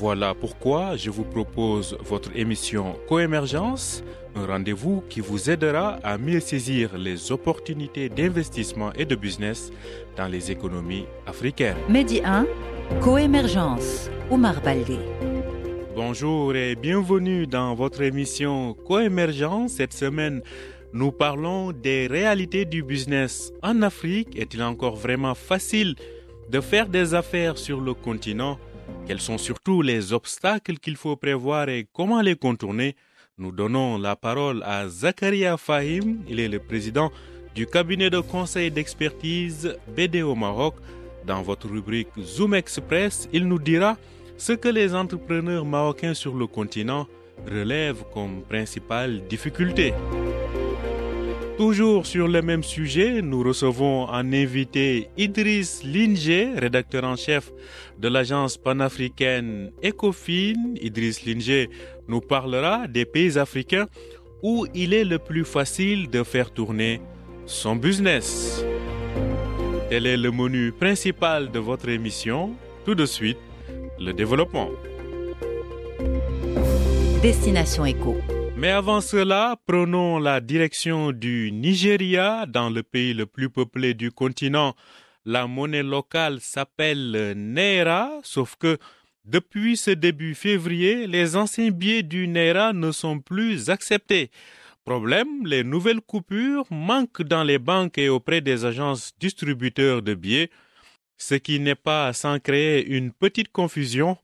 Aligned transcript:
Voilà 0.00 0.34
pourquoi 0.34 0.96
je 0.96 1.08
vous 1.08 1.22
propose 1.22 1.96
votre 2.04 2.30
émission 2.34 2.96
Coémergence, 3.08 4.02
un 4.34 4.44
rendez-vous 4.44 5.04
qui 5.08 5.20
vous 5.20 5.48
aidera 5.48 6.00
à 6.02 6.18
mieux 6.18 6.40
saisir 6.40 6.98
les 6.98 7.30
opportunités 7.30 8.08
d'investissement 8.08 8.92
et 8.94 9.04
de 9.04 9.14
business 9.14 9.70
dans 10.16 10.26
les 10.26 10.50
économies 10.50 11.06
africaines. 11.28 11.76
Medi 11.88 12.20
1, 12.24 12.44
Coémergence, 13.02 14.10
Omar 14.32 14.60
Baldé. 14.62 14.98
Bonjour 15.94 16.56
et 16.56 16.74
bienvenue 16.74 17.46
dans 17.46 17.76
votre 17.76 18.02
émission 18.02 18.74
Coémergence. 18.74 19.74
Cette 19.74 19.92
semaine, 19.92 20.42
nous 20.92 21.12
parlons 21.12 21.70
des 21.70 22.08
réalités 22.08 22.64
du 22.64 22.82
business 22.82 23.52
en 23.62 23.80
Afrique. 23.82 24.36
Est-il 24.36 24.60
encore 24.64 24.96
vraiment 24.96 25.36
facile 25.36 25.94
de 26.50 26.60
faire 26.60 26.88
des 26.88 27.14
affaires 27.14 27.56
sur 27.56 27.80
le 27.80 27.94
continent? 27.94 28.58
Quels 29.06 29.20
sont 29.20 29.38
surtout 29.38 29.82
les 29.82 30.12
obstacles 30.12 30.78
qu'il 30.78 30.96
faut 30.96 31.16
prévoir 31.16 31.68
et 31.68 31.86
comment 31.92 32.22
les 32.22 32.36
contourner? 32.36 32.96
Nous 33.36 33.52
donnons 33.52 33.98
la 33.98 34.16
parole 34.16 34.62
à 34.64 34.88
Zakaria 34.88 35.56
Fahim. 35.56 36.20
Il 36.28 36.40
est 36.40 36.48
le 36.48 36.58
président 36.58 37.10
du 37.54 37.66
cabinet 37.66 38.10
de 38.10 38.20
conseil 38.20 38.70
d'expertise 38.70 39.76
BDO 39.96 40.34
Maroc. 40.34 40.76
Dans 41.26 41.42
votre 41.42 41.68
rubrique 41.68 42.08
Zoom 42.20 42.54
Express, 42.54 43.28
il 43.32 43.46
nous 43.46 43.58
dira 43.58 43.96
ce 44.36 44.52
que 44.52 44.68
les 44.68 44.94
entrepreneurs 44.94 45.64
marocains 45.64 46.14
sur 46.14 46.34
le 46.34 46.46
continent 46.46 47.06
relèvent 47.46 48.04
comme 48.12 48.42
principale 48.42 49.26
difficulté. 49.28 49.92
Toujours 51.56 52.04
sur 52.04 52.26
le 52.26 52.42
même 52.42 52.64
sujet, 52.64 53.22
nous 53.22 53.44
recevons 53.44 54.04
en 54.08 54.32
invité 54.32 55.08
Idriss 55.16 55.84
Linger, 55.84 56.50
rédacteur 56.56 57.04
en 57.04 57.14
chef 57.14 57.52
de 57.96 58.08
l'agence 58.08 58.56
panafricaine 58.56 59.70
Ecofin. 59.84 60.74
Idriss 60.80 61.24
Linger 61.24 61.70
nous 62.08 62.20
parlera 62.20 62.88
des 62.88 63.04
pays 63.04 63.38
africains 63.38 63.86
où 64.42 64.66
il 64.74 64.92
est 64.92 65.04
le 65.04 65.20
plus 65.20 65.44
facile 65.44 66.10
de 66.10 66.24
faire 66.24 66.50
tourner 66.50 67.00
son 67.46 67.76
business. 67.76 68.64
Tel 69.90 70.06
est 70.06 70.16
le 70.16 70.32
menu 70.32 70.72
principal 70.72 71.52
de 71.52 71.60
votre 71.60 71.88
émission. 71.88 72.50
Tout 72.84 72.96
de 72.96 73.06
suite, 73.06 73.38
le 74.00 74.12
développement. 74.12 74.70
Destination 77.22 77.86
Éco. 77.86 78.16
Mais 78.56 78.70
avant 78.70 79.00
cela, 79.00 79.56
prenons 79.66 80.18
la 80.18 80.40
direction 80.40 81.10
du 81.10 81.50
Nigeria, 81.52 82.46
dans 82.46 82.70
le 82.70 82.82
pays 82.82 83.12
le 83.12 83.26
plus 83.26 83.50
peuplé 83.50 83.94
du 83.94 84.12
continent. 84.12 84.74
La 85.24 85.46
monnaie 85.46 85.82
locale 85.82 86.40
s'appelle 86.40 87.32
Naira, 87.36 88.20
sauf 88.22 88.54
que 88.56 88.78
depuis 89.24 89.76
ce 89.76 89.90
début 89.90 90.34
février, 90.34 91.06
les 91.06 91.34
anciens 91.34 91.70
billets 91.70 92.02
du 92.02 92.28
Naira 92.28 92.72
ne 92.72 92.92
sont 92.92 93.18
plus 93.18 93.70
acceptés. 93.70 94.30
Problème, 94.84 95.46
les 95.46 95.64
nouvelles 95.64 96.02
coupures 96.02 96.66
manquent 96.70 97.22
dans 97.22 97.42
les 97.42 97.58
banques 97.58 97.98
et 97.98 98.08
auprès 98.08 98.40
des 98.40 98.64
agences 98.64 99.12
distributeurs 99.18 100.02
de 100.02 100.14
billets, 100.14 100.50
ce 101.16 101.34
qui 101.34 101.58
n'est 101.58 101.74
pas 101.74 102.12
sans 102.12 102.38
créer 102.38 102.86
une 102.86 103.10
petite 103.12 103.50
confusion 103.50 104.16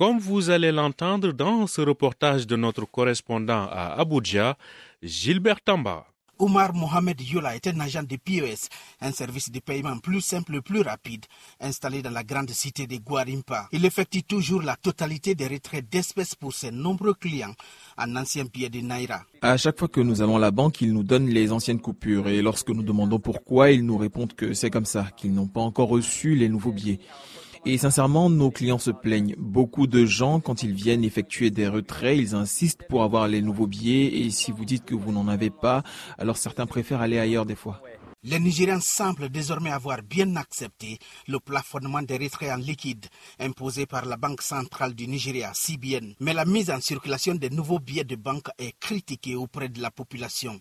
comme 0.00 0.18
vous 0.18 0.48
allez 0.48 0.72
l'entendre 0.72 1.30
dans 1.34 1.66
ce 1.66 1.82
reportage 1.82 2.46
de 2.46 2.56
notre 2.56 2.86
correspondant 2.86 3.68
à 3.70 4.00
Abuja, 4.00 4.56
Gilbert 5.02 5.60
Tamba. 5.60 6.06
Omar 6.38 6.72
Mohamed 6.72 7.20
Yola 7.20 7.54
est 7.54 7.66
un 7.66 7.78
agent 7.80 8.04
de 8.04 8.16
POS, 8.16 8.70
un 9.02 9.12
service 9.12 9.50
de 9.50 9.60
paiement 9.60 9.98
plus 9.98 10.22
simple 10.22 10.56
et 10.56 10.62
plus 10.62 10.80
rapide, 10.80 11.26
installé 11.60 12.00
dans 12.00 12.08
la 12.08 12.24
grande 12.24 12.48
cité 12.48 12.86
de 12.86 12.96
Guarimpa. 12.96 13.68
Il 13.72 13.84
effectue 13.84 14.22
toujours 14.22 14.62
la 14.62 14.76
totalité 14.76 15.34
des 15.34 15.48
retraits 15.48 15.86
d'espèces 15.92 16.34
pour 16.34 16.54
ses 16.54 16.70
nombreux 16.70 17.12
clients 17.12 17.52
en 17.98 18.16
anciens 18.16 18.46
billets 18.50 18.70
de 18.70 18.80
Naira. 18.80 19.20
À 19.42 19.58
chaque 19.58 19.78
fois 19.78 19.88
que 19.88 20.00
nous 20.00 20.22
allons 20.22 20.36
à 20.36 20.40
la 20.40 20.50
banque, 20.50 20.80
ils 20.80 20.94
nous 20.94 21.02
donnent 21.02 21.28
les 21.28 21.52
anciennes 21.52 21.78
coupures 21.82 22.26
et 22.26 22.40
lorsque 22.40 22.70
nous 22.70 22.82
demandons 22.82 23.18
pourquoi, 23.18 23.70
ils 23.70 23.84
nous 23.84 23.98
répondent 23.98 24.32
que 24.32 24.54
c'est 24.54 24.70
comme 24.70 24.86
ça, 24.86 25.08
qu'ils 25.14 25.34
n'ont 25.34 25.46
pas 25.46 25.60
encore 25.60 25.90
reçu 25.90 26.36
les 26.36 26.48
nouveaux 26.48 26.72
billets. 26.72 27.00
Et 27.66 27.76
sincèrement, 27.76 28.30
nos 28.30 28.50
clients 28.50 28.78
se 28.78 28.90
plaignent. 28.90 29.34
Beaucoup 29.38 29.86
de 29.86 30.06
gens, 30.06 30.40
quand 30.40 30.62
ils 30.62 30.72
viennent 30.72 31.04
effectuer 31.04 31.50
des 31.50 31.68
retraits, 31.68 32.16
ils 32.16 32.34
insistent 32.34 32.84
pour 32.88 33.02
avoir 33.02 33.28
les 33.28 33.42
nouveaux 33.42 33.66
billets. 33.66 34.22
Et 34.22 34.30
si 34.30 34.50
vous 34.50 34.64
dites 34.64 34.86
que 34.86 34.94
vous 34.94 35.12
n'en 35.12 35.28
avez 35.28 35.50
pas, 35.50 35.82
alors 36.16 36.38
certains 36.38 36.66
préfèrent 36.66 37.02
aller 37.02 37.18
ailleurs 37.18 37.44
des 37.44 37.54
fois. 37.54 37.82
Les 38.22 38.38
Nigériens 38.38 38.80
semblent 38.80 39.30
désormais 39.30 39.70
avoir 39.70 40.02
bien 40.02 40.36
accepté 40.36 40.98
le 41.26 41.38
plafonnement 41.38 42.02
des 42.02 42.18
retraits 42.18 42.50
en 42.50 42.56
liquide 42.56 43.06
imposé 43.38 43.86
par 43.86 44.04
la 44.04 44.16
Banque 44.16 44.42
centrale 44.42 44.94
du 44.94 45.06
Nigeria, 45.06 45.52
CBN. 45.54 46.14
Mais 46.20 46.34
la 46.34 46.44
mise 46.44 46.70
en 46.70 46.80
circulation 46.80 47.34
des 47.34 47.50
nouveaux 47.50 47.78
billets 47.78 48.04
de 48.04 48.16
banque 48.16 48.48
est 48.58 48.78
critiquée 48.78 49.36
auprès 49.36 49.68
de 49.68 49.80
la 49.80 49.90
population. 49.90 50.60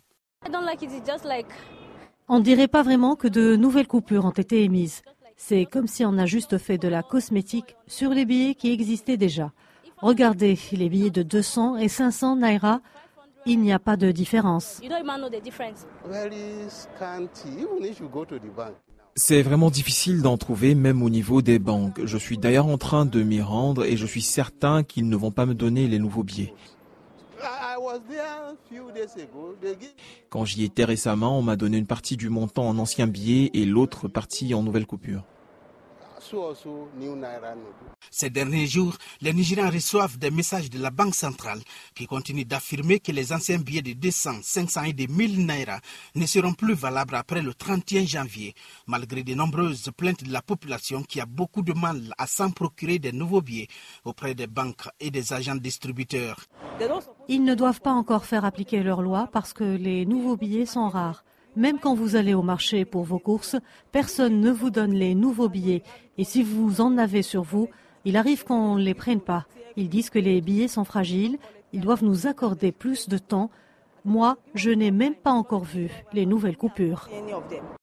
On 2.30 2.40
ne 2.40 2.44
dirait 2.44 2.68
pas 2.68 2.84
vraiment 2.84 3.16
que 3.16 3.28
de 3.28 3.56
nouvelles 3.56 3.88
coupures 3.88 4.24
ont 4.26 4.32
été 4.32 4.64
émises. 4.64 5.02
C'est 5.42 5.66
comme 5.66 5.88
si 5.88 6.04
on 6.04 6.18
a 6.18 6.26
juste 6.26 6.58
fait 6.58 6.78
de 6.78 6.90
la 6.90 7.02
cosmétique 7.02 7.78
sur 7.88 8.10
les 8.10 8.26
billets 8.26 8.56
qui 8.56 8.72
existaient 8.72 9.16
déjà. 9.16 9.54
Regardez 10.02 10.60
les 10.74 10.90
billets 10.90 11.10
de 11.10 11.24
200 11.24 11.78
et 11.78 11.88
500 11.88 12.36
naira. 12.36 12.82
Il 13.46 13.62
n'y 13.62 13.72
a 13.72 13.80
pas 13.80 13.96
de 13.96 14.12
différence. 14.12 14.82
C'est 19.16 19.42
vraiment 19.42 19.72
difficile 19.72 20.22
d'en 20.22 20.38
trouver 20.38 20.76
même 20.76 21.02
au 21.02 21.10
niveau 21.10 21.42
des 21.42 21.58
banques. 21.58 22.02
Je 22.04 22.18
suis 22.18 22.38
d'ailleurs 22.38 22.68
en 22.68 22.78
train 22.78 23.06
de 23.06 23.24
m'y 23.24 23.42
rendre 23.42 23.86
et 23.86 23.96
je 23.96 24.06
suis 24.06 24.22
certain 24.22 24.84
qu'ils 24.84 25.08
ne 25.08 25.16
vont 25.16 25.32
pas 25.32 25.46
me 25.46 25.56
donner 25.56 25.88
les 25.88 26.00
nouveaux 26.00 26.24
billets. 26.24 26.54
Quand 30.30 30.46
j'y 30.46 30.64
étais 30.64 30.86
récemment, 30.86 31.40
on 31.40 31.42
m'a 31.42 31.56
donné 31.56 31.78
une 31.78 31.88
partie 31.88 32.18
du 32.18 32.30
montant 32.30 32.68
en 32.68 32.78
anciens 32.78 33.08
billets 33.08 33.52
et 33.54 33.66
l'autre 33.66 34.08
partie 34.08 34.54
en 34.54 34.64
nouvelles 34.64 34.86
coupures. 34.86 35.24
Ces 38.12 38.30
derniers 38.30 38.68
jours, 38.68 38.96
les 39.22 39.34
Nigériens 39.34 39.70
reçoivent 39.70 40.18
des 40.18 40.32
messages 40.32 40.70
de 40.70 40.80
la 40.80 40.92
Banque 40.92 41.16
centrale 41.16 41.60
qui 41.96 42.08
continue 42.08 42.46
d'affirmer 42.46 43.00
que 43.00 43.12
les 43.12 43.32
anciens 43.32 43.60
billets 43.60 43.82
de 43.82 43.94
200, 43.94 44.40
500 44.42 44.84
et 44.84 44.94
de 44.94 45.06
1000 45.12 45.46
naira 45.46 45.80
ne 46.16 46.26
seront 46.26 46.54
plus 46.54 46.74
valables 46.74 47.16
après 47.16 47.42
le 47.42 47.54
31 47.54 48.06
janvier, 48.06 48.54
malgré 48.88 49.24
de 49.24 49.34
nombreuses 49.34 49.90
plaintes 49.96 50.24
de 50.24 50.32
la 50.34 50.42
population 50.42 51.04
qui 51.04 51.22
a 51.22 51.26
beaucoup 51.26 51.62
de 51.62 51.74
mal 51.74 52.14
à 52.18 52.28
s'en 52.28 52.52
procurer 52.52 53.00
des 53.00 53.12
nouveaux 53.12 53.42
billets 53.42 53.68
auprès 54.04 54.36
des 54.36 54.48
banques 54.48 54.88
et 55.00 55.12
des 55.12 55.34
agents 55.34 55.56
distributeurs. 55.56 56.38
Ils 57.28 57.44
ne 57.44 57.56
doivent 57.56 57.82
pas 57.82 57.94
encore 57.94 58.26
faire 58.26 58.46
appliquer 58.46 58.82
leur 58.84 59.02
loi 59.02 59.30
parce 59.32 59.54
que 59.54 59.64
les 59.64 60.06
nouveaux 60.06 60.38
billets 60.38 60.66
sont 60.66 60.90
rares. 60.90 61.24
Même 61.60 61.78
quand 61.78 61.94
vous 61.94 62.16
allez 62.16 62.34
au 62.34 62.42
marché 62.42 62.86
pour 62.86 63.04
vos 63.04 63.20
courses, 63.20 63.58
personne 63.92 64.40
ne 64.40 64.50
vous 64.50 64.70
donne 64.70 64.94
les 64.94 65.14
nouveaux 65.14 65.50
billets. 65.50 65.84
Et 66.18 66.24
si 66.24 66.42
vous 66.42 66.80
en 66.80 66.98
avez 66.98 67.22
sur 67.22 67.44
vous, 67.44 67.68
il 68.06 68.16
arrive 68.16 68.46
qu'on 68.46 68.76
ne 68.76 68.82
les 68.82 68.94
prenne 68.94 69.20
pas. 69.20 69.46
Ils 69.76 69.90
disent 69.90 70.10
que 70.10 70.20
les 70.20 70.40
billets 70.40 70.70
sont 70.70 70.86
fragiles, 70.86 71.38
ils 71.74 71.82
doivent 71.82 72.06
nous 72.06 72.28
accorder 72.28 72.72
plus 72.72 73.10
de 73.10 73.18
temps. 73.18 73.52
Moi, 74.06 74.38
je 74.56 74.70
n'ai 74.70 74.92
même 74.92 75.16
pas 75.16 75.32
encore 75.32 75.64
vu 75.64 75.90
les 76.14 76.26
nouvelles 76.26 76.58
coupures. 76.58 77.10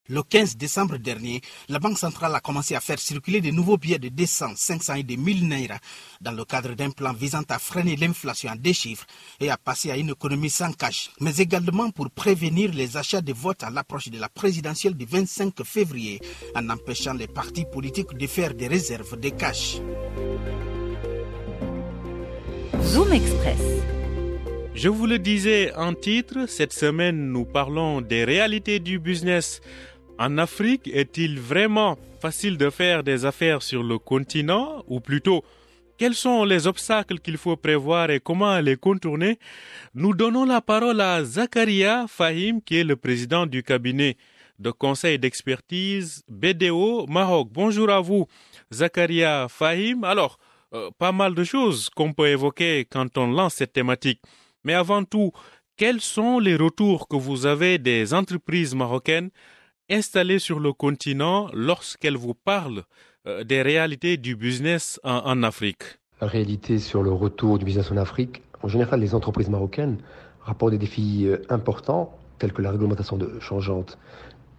Le 0.09 0.23
15 0.23 0.57
décembre 0.57 0.99
dernier, 0.99 1.41
la 1.69 1.79
Banque 1.79 1.99
centrale 1.99 2.35
a 2.35 2.41
commencé 2.41 2.75
à 2.75 2.81
faire 2.81 2.99
circuler 2.99 3.41
de 3.41 3.51
nouveaux 3.51 3.77
billets 3.77 3.99
de 3.99 4.09
200, 4.09 4.53
500 4.55 4.95
et 4.95 5.03
de 5.03 5.17
1000 5.17 5.49
naira 5.49 5.79
dans 6.21 6.31
le 6.33 6.45
cadre 6.45 6.75
d'un 6.75 6.91
plan 6.91 7.13
visant 7.13 7.43
à 7.49 7.59
freiner 7.59 7.97
l'inflation 7.97 8.51
en 8.51 8.57
deux 8.57 8.73
chiffres 8.73 9.07
et 9.41 9.51
à 9.51 9.57
passer 9.57 9.91
à 9.91 9.97
une 9.97 10.11
économie 10.11 10.51
sans 10.51 10.73
cash, 10.73 11.11
mais 11.21 11.37
également 11.39 11.91
pour 11.91 12.11
prévenir 12.11 12.71
les 12.73 12.97
achats 12.97 13.21
de 13.21 13.33
votes 13.33 13.65
à 13.65 13.71
l'approche 13.71 14.09
de 14.09 14.19
la 14.21 14.29
présidentielle 14.29 14.95
du 14.95 15.07
25 15.07 15.65
février 15.65 16.21
en 16.55 16.69
empêchant 16.71 17.15
les 17.15 17.27
partis 17.27 17.65
politiques 17.65 18.17
de 18.17 18.27
faire 18.27 18.55
des 18.55 18.69
réserves 18.69 19.19
de 19.19 19.31
cash. 19.31 19.81
Zoom 22.83 23.13
Express. 23.13 23.96
Je 24.77 24.91
vous 24.91 25.07
le 25.07 25.19
disais 25.19 25.75
en 25.75 25.95
titre, 25.95 26.47
cette 26.47 26.75
semaine 26.75 27.33
nous 27.33 27.47
parlons 27.47 28.03
des 28.03 28.25
réalités 28.25 28.79
du 28.79 28.99
business. 28.99 29.63
En 30.19 30.37
Afrique, 30.37 30.91
est-il 30.93 31.41
vraiment 31.41 31.97
facile 32.21 32.59
de 32.59 32.69
faire 32.69 33.03
des 33.03 33.25
affaires 33.25 33.63
sur 33.63 33.83
le 33.83 33.99
continent? 33.99 34.85
Ou 34.87 35.01
plutôt 35.01 35.43
quels 35.97 36.15
sont 36.15 36.45
les 36.45 36.67
obstacles 36.67 37.21
qu'il 37.21 37.39
faut 37.39 37.57
prévoir 37.57 38.11
et 38.11 38.21
comment 38.21 38.61
les 38.61 38.77
contourner? 38.77 39.39
Nous 39.95 40.13
donnons 40.13 40.45
la 40.45 40.61
parole 40.61 41.01
à 41.01 41.25
Zakaria 41.25 42.05
Fahim, 42.07 42.61
qui 42.61 42.77
est 42.77 42.85
le 42.85 42.97
président 42.97 43.47
du 43.47 43.63
cabinet 43.63 44.19
de 44.59 44.71
conseil 44.71 45.19
d'expertise 45.19 46.23
BDO 46.29 47.07
Maroc. 47.07 47.49
Bonjour 47.51 47.89
à 47.89 48.01
vous, 48.01 48.27
Zakaria 48.71 49.47
Fahim. 49.49 50.05
Alors, 50.05 50.39
euh, 50.75 50.91
pas 50.99 51.13
mal 51.13 51.35
de 51.35 51.45
choses 51.45 51.89
qu'on 51.89 52.13
peut 52.13 52.29
évoquer 52.29 52.85
quand 52.85 53.17
on 53.17 53.29
lance 53.29 53.55
cette 53.55 53.73
thématique. 53.73 54.21
Mais 54.67 54.75
avant 54.75 55.05
tout, 55.05 55.31
quels 55.77 56.01
sont 56.01 56.41
les 56.41 56.57
retours 56.57 57.07
que 57.07 57.15
vous 57.15 57.47
avez 57.47 57.79
des 57.79 58.15
entreprises 58.15 58.75
marocaines 58.75 59.31
installées 59.89 60.41
sur 60.41 60.59
le 60.59 60.73
continent 60.73 61.49
lorsqu'elles 61.55 62.17
vous 62.17 62.35
parlent 62.35 62.83
euh, 63.29 63.45
des 63.45 63.63
réalités 63.63 64.17
du 64.17 64.35
business 64.35 64.99
en, 65.05 65.45
Afrique? 65.45 65.85
La 66.21 66.27
réalité 66.27 66.81
sur 66.81 67.05
le 67.05 67.13
retour 67.13 67.61
du 67.61 67.65
business 67.65 67.93
en 67.93 67.97
Afrique, 67.97 68.43
en 68.61 68.67
général, 68.67 68.99
les 68.99 69.15
entreprises 69.15 69.49
marocaines 69.49 69.99
rapportent 70.41 70.73
des 70.73 70.79
défis 70.79 71.27
euh, 71.27 71.37
importants 71.49 72.19
tels 72.41 72.53
que 72.53 72.61
la 72.61 72.73
réglementation 72.73 73.21
changeante, 73.39 73.99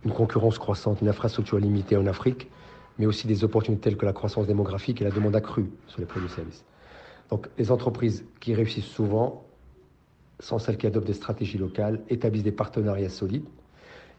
une 0.05 0.13
concurrence 0.13 0.57
croissante, 0.57 1.01
une 1.01 1.09
infrastructure 1.09 1.59
limitée 1.59 1.97
en 1.97 2.07
Afrique, 2.07 2.47
mais 2.97 3.07
aussi 3.07 3.27
des 3.27 3.43
opportunités 3.43 3.89
telles 3.89 3.97
que 3.97 4.05
la 4.05 4.13
croissance 4.13 4.47
démographique 4.47 5.01
et 5.01 5.03
la 5.03 5.11
demande 5.11 5.35
accrue 5.35 5.69
sur 5.87 5.99
les 5.99 6.05
produits 6.05 6.29
et 6.29 6.33
services. 6.33 6.63
Donc 7.29 7.49
les 7.57 7.71
entreprises 7.71 8.23
qui 8.39 8.55
réussissent 8.55 8.85
souvent 8.85 9.46
sont 10.39 10.59
celles 10.59 10.77
qui 10.77 10.87
adoptent 10.87 11.07
des 11.07 11.13
stratégies 11.13 11.57
locales, 11.57 11.99
établissent 12.09 12.43
des 12.43 12.51
partenariats 12.51 13.09
solides, 13.09 13.45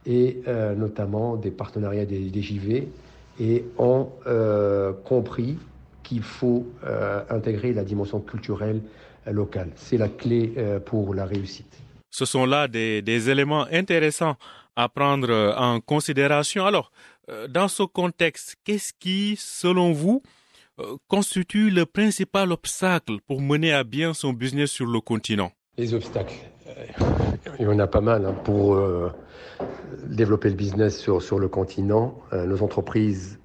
et 0.06 0.40
euh, 0.48 0.74
notamment 0.74 1.36
des 1.36 1.50
partenariats 1.50 2.06
des, 2.06 2.42
JV, 2.42 2.88
et 3.40 3.64
ont 3.78 4.10
euh, 4.26 4.92
compris 5.04 5.58
qu'il 6.02 6.22
faut 6.22 6.66
euh, 6.84 7.22
intégrer 7.30 7.72
la 7.72 7.84
dimension 7.84 8.20
culturelle 8.20 8.80
locale. 9.26 9.70
C'est 9.76 9.98
la 9.98 10.08
clé 10.08 10.54
pour 10.86 11.14
la 11.14 11.26
réussite. 11.26 11.78
Ce 12.10 12.24
sont 12.24 12.46
là 12.46 12.66
des, 12.66 13.02
des 13.02 13.28
éléments 13.28 13.66
intéressants 13.70 14.36
à 14.74 14.88
prendre 14.88 15.54
en 15.58 15.80
considération. 15.80 16.64
Alors, 16.64 16.90
dans 17.50 17.68
ce 17.68 17.82
contexte, 17.82 18.56
qu'est-ce 18.64 18.94
qui, 18.98 19.36
selon 19.38 19.92
vous, 19.92 20.22
constitue 21.08 21.68
le 21.68 21.84
principal 21.84 22.52
obstacle 22.52 23.18
pour 23.26 23.42
mener 23.42 23.74
à 23.74 23.84
bien 23.84 24.14
son 24.14 24.32
business 24.32 24.70
sur 24.70 24.86
le 24.86 25.00
continent? 25.00 25.52
Les 25.78 25.94
obstacles. 25.94 26.34
Il 27.60 27.64
y 27.64 27.68
en 27.68 27.78
a 27.78 27.86
pas 27.86 28.00
mal 28.00 28.26
hein. 28.26 28.34
pour 28.42 28.74
euh, 28.74 29.12
développer 30.08 30.48
le 30.48 30.56
business 30.56 30.98
sur, 30.98 31.22
sur 31.22 31.38
le 31.38 31.46
continent. 31.46 32.18
Euh, 32.32 32.46
nos 32.46 32.64
entreprises 32.64 33.38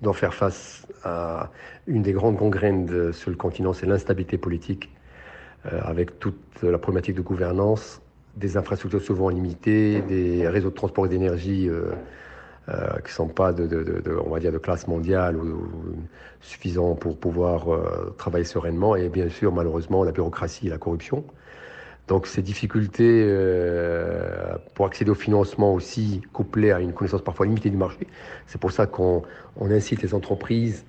doivent 0.00 0.16
faire 0.16 0.32
face 0.32 0.86
à 1.04 1.50
une 1.86 2.02
des 2.02 2.12
grandes 2.12 2.36
gangrènes 2.36 3.12
sur 3.12 3.30
le 3.30 3.36
continent, 3.36 3.74
c'est 3.74 3.84
l'instabilité 3.84 4.38
politique, 4.38 4.90
euh, 5.66 5.78
avec 5.82 6.18
toute 6.18 6.40
la 6.62 6.78
problématique 6.78 7.16
de 7.16 7.20
gouvernance, 7.20 8.00
des 8.36 8.56
infrastructures 8.56 9.02
souvent 9.02 9.28
limitées, 9.28 10.00
des 10.00 10.48
réseaux 10.48 10.70
de 10.70 10.74
transport 10.74 11.04
et 11.04 11.10
d'énergie 11.10 11.68
qui 12.66 12.72
ne 12.72 13.08
sont 13.08 13.28
pas 13.28 13.52
de, 13.52 13.66
de, 13.66 14.16
on 14.24 14.30
va 14.30 14.40
dire, 14.40 14.52
de 14.52 14.58
classe 14.58 14.88
mondiale 14.88 15.36
ou, 15.36 15.68
suffisants 16.40 16.94
pour 16.94 17.18
pouvoir 17.18 17.66
travailler 18.16 18.44
sereinement, 18.44 18.96
et 18.96 19.08
bien 19.08 19.28
sûr, 19.28 19.52
malheureusement, 19.52 20.02
la 20.02 20.12
bureaucratie 20.12 20.68
et 20.68 20.70
la 20.70 20.78
corruption. 20.78 21.24
Donc 22.08 22.26
ces 22.26 22.42
difficultés 22.42 23.22
euh, 23.24 24.56
pour 24.74 24.86
accéder 24.86 25.10
au 25.10 25.14
financement 25.14 25.72
aussi, 25.72 26.20
couplées 26.32 26.72
à 26.72 26.80
une 26.80 26.92
connaissance 26.92 27.22
parfois 27.22 27.46
limitée 27.46 27.70
du 27.70 27.76
marché, 27.76 28.06
c'est 28.46 28.60
pour 28.60 28.72
ça 28.72 28.86
qu'on 28.86 29.22
incite 29.60 30.02
les 30.02 30.12
entreprises 30.12 30.84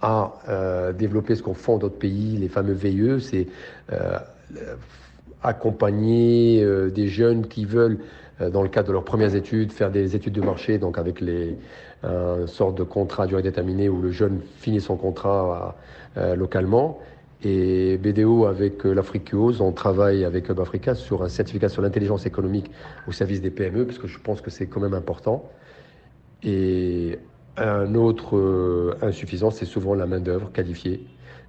à 0.00 0.34
euh, 0.48 0.92
développer 0.92 1.34
ce 1.34 1.42
qu'on 1.42 1.54
fait 1.54 1.72
dans 1.72 1.78
d'autres 1.78 1.98
pays, 1.98 2.36
les 2.38 2.48
fameux 2.48 2.72
VIE, 2.72 3.20
c'est 3.20 3.46
euh, 3.92 4.18
accompagner 5.42 6.66
des 6.90 7.08
jeunes 7.08 7.46
qui 7.46 7.66
veulent, 7.66 7.98
dans 8.40 8.62
le 8.62 8.68
cadre 8.68 8.88
de 8.88 8.92
leurs 8.94 9.04
premières 9.04 9.34
études, 9.34 9.72
faire 9.72 9.90
des 9.90 10.16
études 10.16 10.32
de 10.32 10.40
marché, 10.40 10.78
donc 10.78 10.96
avec 10.96 11.20
une 11.20 11.56
sorte 12.46 12.76
de 12.76 12.82
contrat 12.82 13.24
à 13.24 13.26
durée 13.26 13.42
déterminée 13.42 13.90
où 13.90 14.00
le 14.00 14.10
jeune 14.10 14.40
finit 14.58 14.80
son 14.80 14.96
contrat 14.96 15.76
localement 16.16 16.98
et 17.42 17.98
BDO 17.98 18.46
avec 18.46 18.86
euh, 18.86 18.92
l'Afriqueuse, 18.92 19.60
on 19.60 19.72
travaille 19.72 20.24
avec 20.24 20.48
Hub 20.48 20.60
Africa 20.60 20.94
sur 20.94 21.22
un 21.22 21.28
certificat 21.28 21.68
sur 21.68 21.82
l'intelligence 21.82 22.26
économique 22.26 22.70
au 23.06 23.12
service 23.12 23.40
des 23.40 23.50
PME, 23.50 23.86
parce 23.86 23.98
que 23.98 24.06
je 24.06 24.18
pense 24.18 24.40
que 24.40 24.50
c'est 24.50 24.66
quand 24.66 24.80
même 24.80 24.94
important. 24.94 25.50
Et 26.42 27.18
un 27.56 27.94
autre 27.94 28.36
euh, 28.36 28.96
insuffisant, 29.02 29.50
c'est 29.50 29.66
souvent 29.66 29.94
la 29.94 30.06
main-d'œuvre 30.06 30.52
qualifiée. 30.52 31.06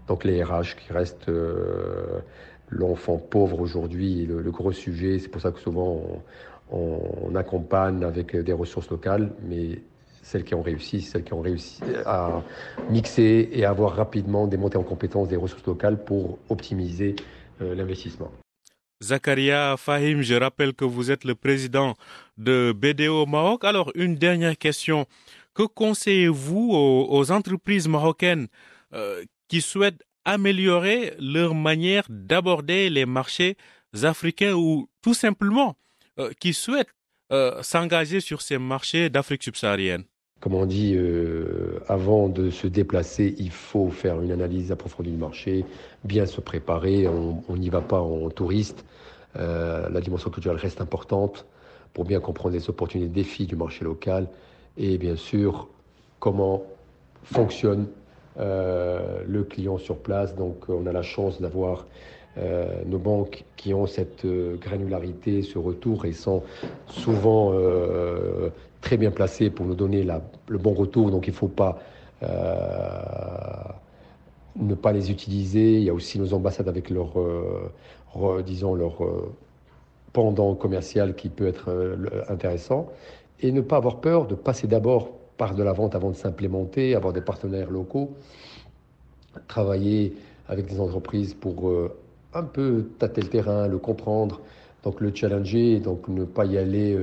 Donc 0.07 0.23
les 0.23 0.43
RH 0.43 0.75
qui 0.77 0.93
restent 0.93 1.29
euh, 1.29 2.19
l'enfant 2.69 3.17
pauvre 3.17 3.59
aujourd'hui, 3.59 4.25
le, 4.25 4.51
gros 4.51 4.71
sujet. 4.71 5.19
C'est 5.19 5.29
pour 5.29 5.41
ça 5.41 5.51
que 5.51 5.59
souvent 5.59 6.21
on, 6.71 6.99
on, 7.29 7.35
accompagne 7.35 8.03
avec 8.03 8.35
des 8.35 8.53
ressources 8.53 8.89
locales, 8.89 9.31
mais 9.47 9.81
celles 10.25 10.44
qui 10.44 10.56
ont 10.56 10.63
réussi, 10.63 11.01
celles 11.01 11.24
qui 11.24 11.33
ont 11.33 11.42
réussi 11.42 11.81
à 12.06 12.42
mixer 12.89 13.48
et 13.51 13.63
avoir 13.63 13.95
rapidement 13.95 14.48
des 14.48 14.57
montées 14.57 14.77
en 14.77 14.83
compétences 14.83 15.27
des 15.27 15.36
ressources 15.36 15.66
locales 15.68 16.04
pour 16.04 16.39
optimiser 16.50 17.16
euh, 17.62 17.75
l'investissement. 17.75 18.31
Zakaria 19.04 19.75
Fahim, 19.77 20.24
je 20.24 20.33
rappelle 20.33 20.74
que 20.74 20.83
vous 20.83 21.12
êtes 21.12 21.25
le 21.25 21.36
président 21.36 21.94
de 22.38 22.74
BDO 22.75 23.27
Maroc. 23.27 23.63
Alors, 23.66 23.92
une 23.94 24.16
dernière 24.16 24.57
question. 24.57 25.06
Que 25.54 25.63
conseillez-vous 25.63 26.72
aux, 26.74 27.31
entreprises 27.31 27.88
marocaines 27.88 28.48
euh, 28.94 29.24
qui 29.48 29.62
souhaitent 29.62 30.04
améliorer 30.25 31.13
leur 31.19 31.54
manière 31.54 32.06
d'aborder 32.10 32.89
les 32.89 33.06
marchés 33.06 33.57
africains 34.01 34.54
ou 34.54 34.89
tout 35.04 35.13
simplement 35.13 35.77
euh, 36.19 36.31
qui 36.39 36.54
souhaitent 36.54 36.94
s'engager 37.62 38.22
sur 38.22 38.42
ces 38.42 38.57
marchés 38.60 39.10
d'Afrique 39.10 39.44
subsaharienne? 39.44 40.06
Comme 40.41 40.53
on 40.53 40.65
dit, 40.65 40.93
euh, 40.95 41.79
avant 41.87 42.29
de 42.29 42.49
se 42.49 42.67
déplacer, 42.67 43.35
il 43.39 43.51
faut 43.51 43.89
faire 43.89 44.21
une 44.21 44.31
analyse 44.31 44.71
approfondie 44.71 45.11
du 45.11 45.17
marché, 45.17 45.65
bien 46.03 46.25
se 46.25 46.41
préparer. 46.41 47.07
On 47.07 47.57
n'y 47.57 47.69
va 47.69 47.81
pas 47.81 47.99
en 47.99 48.29
touriste. 48.29 48.85
Euh, 49.37 49.89
la 49.89 50.01
dimension 50.01 50.29
culturelle 50.29 50.59
reste 50.59 50.81
importante 50.81 51.45
pour 51.93 52.05
bien 52.05 52.19
comprendre 52.19 52.53
les 52.53 52.69
opportunités, 52.69 53.07
les 53.07 53.23
défis 53.23 53.47
du 53.47 53.55
marché 53.55 53.83
local 53.83 54.27
et 54.77 54.97
bien 54.97 55.15
sûr 55.15 55.67
comment 56.19 56.63
fonctionne 57.23 57.88
euh, 58.39 59.23
le 59.27 59.43
client 59.43 59.77
sur 59.77 59.97
place. 59.97 60.35
Donc 60.35 60.65
on 60.67 60.85
a 60.85 60.91
la 60.91 61.01
chance 61.01 61.41
d'avoir 61.41 61.85
nos 62.85 62.99
banques 62.99 63.45
qui 63.55 63.73
ont 63.73 63.88
cette 63.88 64.27
granularité, 64.59 65.41
ce 65.41 65.57
retour 65.57 66.03
et 66.03 66.11
sont 66.11 66.43
souvent 66.85 67.53
très 68.86 68.98
bien 68.98 69.10
placés 69.10 69.50
pour 69.50 69.65
nous 69.65 69.74
donner 69.74 70.08
le 70.48 70.58
bon 70.60 70.74
retour, 70.74 71.10
donc 71.10 71.25
il 71.25 71.32
ne 71.32 71.36
faut 71.36 71.48
pas 71.48 71.80
euh, 72.22 72.27
ne 74.58 74.75
pas 74.75 74.92
les 74.94 75.10
utiliser. 75.10 75.77
Il 75.77 75.84
y 75.84 75.89
a 75.89 75.94
aussi 75.94 76.20
nos 76.20 76.36
ambassades 76.36 76.70
avec 76.70 76.92
leur, 76.92 77.20
euh, 77.20 78.44
disons, 78.46 78.75
leur 78.75 79.04
euh, 79.04 79.34
pendant 80.13 80.54
commercial 80.54 81.15
qui 81.15 81.30
peut 81.30 81.48
être 81.48 81.68
intéressant. 82.30 82.88
Et 83.42 83.51
ne 83.51 83.62
pas 83.62 83.77
avoir 83.77 84.01
peur 84.01 84.27
de 84.27 84.36
passer 84.36 84.68
d'abord 84.68 85.10
par 85.36 85.56
de 85.56 85.63
la 85.63 85.74
vente 85.74 85.96
avant 85.96 86.12
de 86.12 86.15
s'implémenter, 86.15 86.94
avoir 86.94 87.12
des 87.12 87.22
partenaires 87.22 87.72
locaux, 87.72 88.12
travailler 89.48 90.13
avec 90.48 90.68
des 90.68 90.80
entreprises 90.80 91.34
pour 91.34 91.74
un 92.34 92.44
peu 92.44 92.86
tâter 93.00 93.22
le 93.22 93.27
terrain, 93.27 93.68
le 93.68 93.80
comprendre, 93.80 94.42
donc 94.84 95.01
le 95.01 95.13
challenger, 95.13 95.80
donc 95.80 96.08
ne 96.08 96.24
pas 96.24 96.46
y 96.46 96.58
aller 96.58 96.96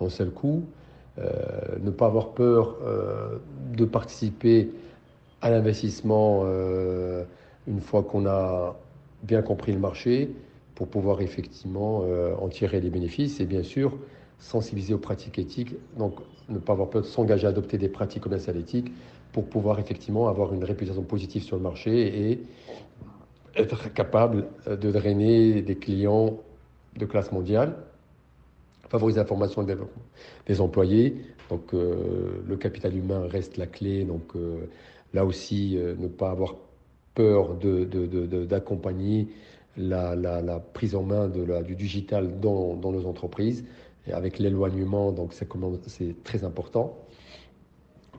d'un 0.00 0.08
seul 0.08 0.30
coup, 0.30 0.64
euh, 1.18 1.28
ne 1.82 1.90
pas 1.90 2.06
avoir 2.06 2.30
peur 2.30 2.76
euh, 2.82 3.38
de 3.76 3.84
participer 3.84 4.70
à 5.42 5.50
l'investissement 5.50 6.42
euh, 6.44 7.24
une 7.66 7.80
fois 7.80 8.02
qu'on 8.02 8.26
a 8.26 8.76
bien 9.22 9.42
compris 9.42 9.72
le 9.72 9.78
marché 9.78 10.30
pour 10.74 10.88
pouvoir 10.88 11.20
effectivement 11.20 12.04
en 12.40 12.48
tirer 12.48 12.80
les 12.80 12.88
bénéfices 12.88 13.38
et 13.38 13.44
bien 13.44 13.62
sûr 13.62 13.98
sensibiliser 14.38 14.94
aux 14.94 14.98
pratiques 14.98 15.38
éthiques, 15.38 15.74
donc 15.98 16.14
ne 16.48 16.58
pas 16.58 16.72
avoir 16.72 16.88
peur 16.88 17.02
de 17.02 17.06
s'engager 17.06 17.46
à 17.46 17.50
adopter 17.50 17.76
des 17.76 17.90
pratiques 17.90 18.22
commerciales 18.22 18.56
éthiques 18.56 18.90
pour 19.32 19.44
pouvoir 19.44 19.78
effectivement 19.78 20.26
avoir 20.28 20.54
une 20.54 20.64
réputation 20.64 21.02
positive 21.02 21.42
sur 21.42 21.56
le 21.56 21.62
marché 21.62 22.30
et 22.30 22.42
être 23.56 23.92
capable 23.92 24.46
de 24.66 24.90
drainer 24.90 25.60
des 25.60 25.76
clients 25.76 26.38
de 26.96 27.04
classe 27.04 27.30
mondiale 27.30 27.76
favoriser 28.90 29.20
la 29.20 29.24
formation 29.24 29.64
des 30.46 30.60
employés. 30.60 31.14
Donc 31.48 31.72
euh, 31.72 32.42
le 32.46 32.56
capital 32.56 32.94
humain 32.94 33.26
reste 33.28 33.56
la 33.56 33.66
clé. 33.66 34.04
Donc 34.04 34.34
euh, 34.36 34.68
là 35.14 35.24
aussi, 35.24 35.78
euh, 35.78 35.94
ne 35.96 36.08
pas 36.08 36.30
avoir 36.30 36.56
peur 37.14 37.54
d'accompagner 37.54 39.28
de, 39.76 39.88
la, 39.88 40.14
la, 40.14 40.58
prise 40.58 40.94
en 40.94 41.04
main 41.04 41.28
de 41.28 41.42
la, 41.42 41.62
du 41.62 41.76
digital 41.76 42.40
dans, 42.40 42.74
dans 42.74 42.92
nos 42.92 43.06
entreprises. 43.06 43.64
Et 44.06 44.12
avec 44.12 44.38
l'éloignement, 44.38 45.12
donc 45.12 45.32
c'est 45.32 46.24
très 46.24 46.44
important 46.44 46.98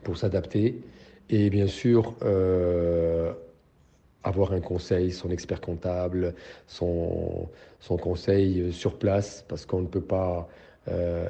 pour 0.04 0.16
s'adapter. 0.16 0.80
Et 1.28 1.50
bien 1.50 1.66
sûr, 1.66 2.14
avoir 4.24 4.52
un 4.52 4.60
conseil, 4.60 5.10
son 5.12 5.30
expert 5.30 5.60
comptable, 5.60 6.34
son, 6.66 7.48
son 7.80 7.96
conseil 7.96 8.72
sur 8.72 8.98
place, 8.98 9.44
parce 9.48 9.66
qu'on 9.66 9.82
ne 9.82 9.86
peut 9.86 10.00
pas 10.00 10.48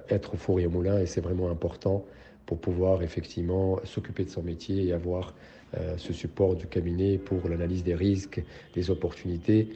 être 0.08 0.34
au 0.34 0.36
four 0.36 0.60
et 0.60 0.66
au 0.66 0.70
moulin, 0.70 0.98
et 0.98 1.06
c'est 1.06 1.20
vraiment 1.20 1.50
important 1.50 2.04
pour 2.46 2.58
pouvoir 2.58 3.02
effectivement 3.02 3.80
s'occuper 3.84 4.24
de 4.24 4.30
son 4.30 4.42
métier 4.42 4.86
et 4.86 4.92
avoir 4.92 5.34
euh, 5.78 5.94
ce 5.96 6.12
support 6.12 6.54
du 6.54 6.66
cabinet 6.66 7.16
pour 7.16 7.48
l'analyse 7.48 7.82
des 7.82 7.94
risques, 7.94 8.42
des 8.74 8.90
opportunités. 8.90 9.70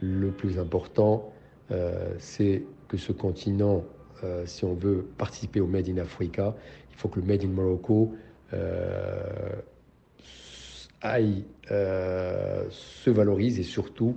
Le 0.00 0.32
plus 0.32 0.58
important, 0.58 1.32
euh, 1.70 2.14
c'est 2.18 2.64
que 2.88 2.96
ce 2.96 3.12
continent, 3.12 3.84
euh, 4.24 4.44
si 4.46 4.64
on 4.64 4.74
veut 4.74 5.06
participer 5.16 5.60
au 5.60 5.66
Made 5.66 5.88
in 5.88 5.98
Africa, 5.98 6.56
il 6.90 6.96
faut 6.96 7.08
que 7.08 7.20
le 7.20 7.26
Made 7.26 7.44
in 7.44 7.48
Morocco 7.48 8.12
aille, 11.06 11.44
se 11.68 13.10
valorise 13.10 13.58
et 13.58 13.62
surtout, 13.62 14.16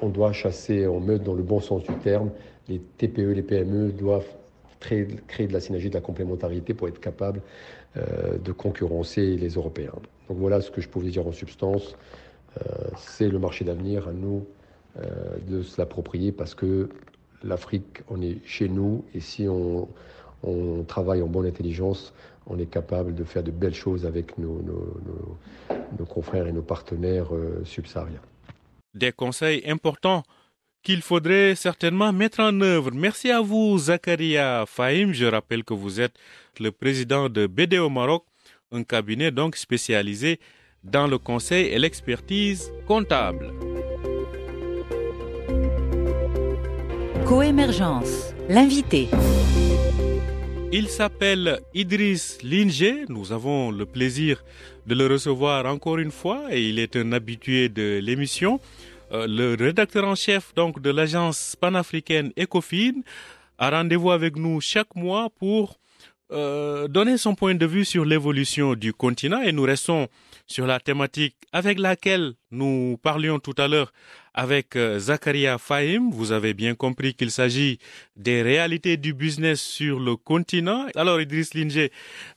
on 0.00 0.08
doit 0.08 0.32
chasser 0.32 0.86
en 0.86 1.00
meute 1.00 1.22
dans 1.22 1.34
le 1.34 1.42
bon 1.42 1.60
sens 1.60 1.82
du 1.82 1.94
terme. 1.96 2.30
Les 2.68 2.78
TPE, 2.78 3.32
les 3.32 3.42
PME 3.42 3.92
doivent 3.92 4.26
créer, 4.80 5.46
de 5.46 5.52
la 5.52 5.60
synergie, 5.60 5.88
de 5.88 5.94
la 5.94 6.00
complémentarité 6.00 6.74
pour 6.74 6.88
être 6.88 7.00
capable 7.00 7.40
euh, 7.96 8.38
de 8.38 8.52
concurrencer 8.52 9.36
les 9.36 9.50
Européens. 9.50 9.94
Donc 10.28 10.38
voilà 10.38 10.60
ce 10.60 10.70
que 10.70 10.80
je 10.80 10.88
pouvais 10.88 11.10
dire 11.10 11.26
en 11.26 11.32
substance. 11.32 11.96
Euh, 12.58 12.88
c'est 12.96 13.28
le 13.28 13.38
marché 13.38 13.64
d'avenir 13.64 14.08
à 14.08 14.12
nous 14.12 14.46
euh, 14.98 15.04
de 15.48 15.62
se 15.62 15.80
l'approprier 15.80 16.32
parce 16.32 16.54
que 16.54 16.88
l'Afrique, 17.42 18.02
on 18.08 18.20
est 18.22 18.38
chez 18.44 18.68
nous 18.68 19.04
et 19.14 19.20
si 19.20 19.46
on, 19.48 19.88
on, 20.42 20.82
travaille 20.84 21.22
en 21.22 21.26
bonne 21.26 21.46
intelligence, 21.46 22.14
on 22.46 22.58
est 22.58 22.70
capable 22.70 23.14
de 23.14 23.24
faire 23.24 23.42
de 23.42 23.50
belles 23.50 23.74
choses 23.74 24.06
avec 24.06 24.38
nos, 24.38 24.62
nos, 24.62 25.00
nos, 25.06 25.38
nos 25.98 26.04
confrères 26.04 26.46
et 26.46 26.52
nos 26.52 26.62
partenaires 26.62 27.28
subsahariens. 27.64 28.20
Des 28.94 29.12
conseils 29.12 29.62
importants 29.68 30.22
qu'il 30.86 31.02
faudrait 31.02 31.56
certainement 31.56 32.12
mettre 32.12 32.38
en 32.38 32.60
œuvre. 32.60 32.92
Merci 32.92 33.28
à 33.32 33.40
vous, 33.40 33.76
Zakaria 33.76 34.64
Fahim. 34.68 35.12
Je 35.12 35.26
rappelle 35.26 35.64
que 35.64 35.74
vous 35.74 36.00
êtes 36.00 36.14
le 36.60 36.70
président 36.70 37.28
de 37.28 37.48
BDO 37.48 37.88
Maroc, 37.90 38.24
un 38.70 38.84
cabinet 38.84 39.32
donc 39.32 39.56
spécialisé 39.56 40.38
dans 40.84 41.08
le 41.08 41.18
conseil 41.18 41.66
et 41.66 41.78
l'expertise 41.80 42.72
comptable. 42.86 43.52
Coémergence, 47.26 48.32
l'invité. 48.48 49.08
Il 50.72 50.88
s'appelle 50.88 51.60
Idriss 51.74 52.42
Linger. 52.42 53.04
Nous 53.08 53.32
avons 53.32 53.70
le 53.70 53.86
plaisir 53.86 54.42
de 54.86 54.94
le 54.94 55.06
recevoir 55.06 55.64
encore 55.66 55.98
une 55.98 56.10
fois 56.10 56.42
et 56.50 56.62
il 56.68 56.78
est 56.78 56.96
un 56.96 57.12
habitué 57.12 57.68
de 57.68 58.00
l'émission. 58.02 58.60
Euh, 59.12 59.26
le 59.28 59.54
rédacteur 59.54 60.04
en 60.04 60.16
chef 60.16 60.52
donc 60.54 60.82
de 60.82 60.90
l'agence 60.90 61.56
panafricaine 61.60 62.32
Ecofin 62.36 63.02
a 63.58 63.70
rendez-vous 63.70 64.10
avec 64.10 64.36
nous 64.36 64.60
chaque 64.60 64.94
mois 64.96 65.30
pour 65.38 65.78
euh, 66.32 66.88
donner 66.88 67.18
son 67.18 67.34
point 67.36 67.54
de 67.54 67.66
vue 67.66 67.84
sur 67.84 68.04
l'évolution 68.04 68.74
du 68.74 68.92
continent 68.92 69.40
et 69.42 69.52
nous 69.52 69.62
restons 69.62 70.08
sur 70.48 70.66
la 70.66 70.80
thématique 70.80 71.36
avec 71.52 71.78
laquelle 71.78 72.34
nous 72.50 72.98
parlions 73.00 73.38
tout 73.38 73.54
à 73.58 73.68
l'heure 73.68 73.92
avec 74.34 74.74
euh, 74.74 74.98
Zakaria 74.98 75.58
Fahim. 75.58 76.10
Vous 76.10 76.32
avez 76.32 76.52
bien 76.52 76.74
compris 76.74 77.14
qu'il 77.14 77.30
s'agit 77.30 77.78
des 78.16 78.42
réalités 78.42 78.96
du 78.96 79.14
business 79.14 79.60
sur 79.60 80.00
le 80.00 80.16
continent. 80.16 80.86
Alors 80.96 81.20
Idriss 81.20 81.54
Linger, 81.54 81.92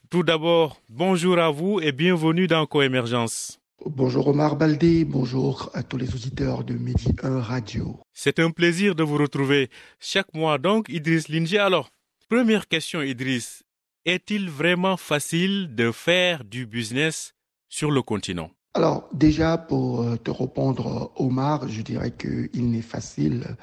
tout 0.10 0.24
d'abord, 0.24 0.82
bonjour 0.90 1.40
à 1.40 1.50
vous 1.50 1.80
et 1.82 1.92
bienvenue 1.92 2.48
dans 2.48 2.66
Coémergence. 2.68 3.60
Bonjour 3.86 4.28
Omar 4.28 4.56
Baldé, 4.56 5.06
bonjour 5.06 5.72
à 5.74 5.84
tous 5.84 5.98
les 5.98 6.14
auditeurs 6.14 6.64
de 6.64 6.74
Midi 6.74 7.16
1 7.24 7.42
Radio. 7.42 7.98
C'est 8.14 8.40
un 8.40 8.52
plaisir 8.52 8.94
de 8.94 9.04
vous 9.04 9.18
retrouver 9.18 9.70
chaque 10.00 10.34
mois 10.34 10.58
donc 10.58 10.90
Idriss 10.90 11.30
Linger. 11.30 11.60
Alors, 11.60 11.90
première 12.30 12.68
question 12.68 13.02
Idriss, 13.02 13.64
est-il 14.06 14.50
vraiment 14.50 14.98
facile 14.98 15.76
de 15.76 15.92
faire 15.92 16.44
du 16.44 16.66
business 16.66 17.34
sur 17.68 17.92
le 17.92 18.02
continent? 18.02 18.52
Alors 18.74 19.10
déjà 19.14 19.58
pour 19.58 20.02
euh, 20.02 20.16
te 20.18 20.32
répondre 20.32 21.12
Omar, 21.16 21.68
je 21.68 21.82
dirais 21.82 22.12
qu'il 22.12 22.70
n'est 22.70 22.82
facile 22.82 23.58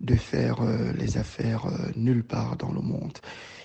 de 0.00 0.14
faire 0.14 0.60
euh, 0.60 0.92
les 0.92 1.18
affaires 1.18 1.66
euh, 1.66 1.90
nulle 1.96 2.24
part 2.24 2.56
dans 2.56 2.72
le 2.72 2.80
monde. 2.80 3.18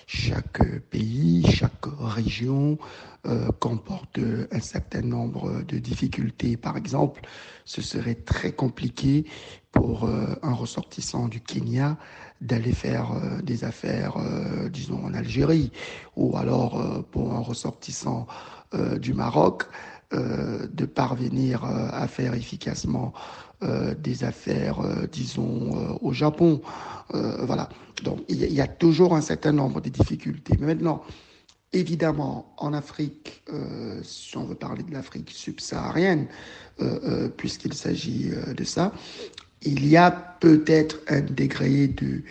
Chaque 0.06 0.80
pays, 0.90 1.44
chaque 1.52 1.86
région 2.00 2.78
euh, 3.26 3.48
comporte 3.60 4.18
un 4.50 4.58
certain 4.58 5.02
nombre 5.02 5.62
de 5.62 5.78
difficultés. 5.78 6.56
Par 6.56 6.76
exemple, 6.76 7.20
ce 7.64 7.80
serait 7.80 8.16
très 8.16 8.50
compliqué 8.50 9.24
pour 9.70 10.04
euh, 10.04 10.34
un 10.42 10.52
ressortissant 10.52 11.28
du 11.28 11.40
Kenya 11.40 11.96
d'aller 12.40 12.72
faire 12.72 13.12
euh, 13.12 13.42
des 13.42 13.64
affaires, 13.64 14.14
disons, 14.70 15.04
en 15.04 15.14
Algérie, 15.14 15.72
ou 16.16 16.36
alors 16.36 17.04
pour 17.10 17.34
un 17.34 17.40
ressortissant 17.40 18.26
du 19.00 19.14
Maroc 19.14 19.64
de 20.12 20.84
parvenir 20.86 21.64
à 21.64 22.06
faire 22.08 22.34
efficacement 22.34 23.12
des 23.62 24.24
affaires, 24.24 24.78
disons, 25.10 25.98
au 26.00 26.12
Japon. 26.12 26.60
voilà. 27.12 27.68
Donc, 28.02 28.20
il 28.28 28.52
y, 28.52 28.60
a 28.60 28.66
toujours 28.66 29.14
un 29.14 29.20
certain 29.20 29.52
nombre 29.52 29.80
de 29.80 29.88
difficultés. 29.88 30.54
Mais 30.58 30.68
maintenant, 30.68 31.02
évidemment, 31.72 32.54
en 32.56 32.72
Afrique, 32.72 33.42
euh, 33.52 34.00
si 34.02 34.36
on 34.36 34.44
veut 34.44 34.54
parler 34.54 34.82
de 34.82 34.92
l'Afrique 34.92 35.30
subsaharienne, 35.30 36.26
euh, 36.80 36.98
euh, 37.04 37.28
puisqu'il 37.28 37.74
s'agit 37.74 38.30
de 38.30 38.64
ça, 38.64 38.92
il 39.62 39.86
y 39.86 39.96
a 39.96 40.10
peut-être 40.10 41.00
un 41.08 41.20
degré 41.20 41.88
de, 41.88 42.22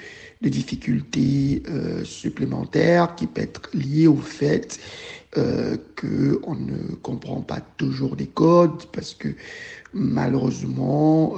de 0.41 0.49
difficulté 0.49 1.61
supplémentaire 2.03 3.15
qui 3.15 3.27
peut 3.27 3.41
être 3.41 3.69
lié 3.73 4.07
au 4.07 4.17
fait 4.17 4.79
euh, 5.37 5.77
qu'on 5.95 6.55
ne 6.55 6.95
comprend 7.03 7.41
pas 7.41 7.61
toujours 7.77 8.15
les 8.15 8.25
codes 8.25 8.85
parce 8.91 9.13
que 9.13 9.27
malheureusement, 9.93 11.35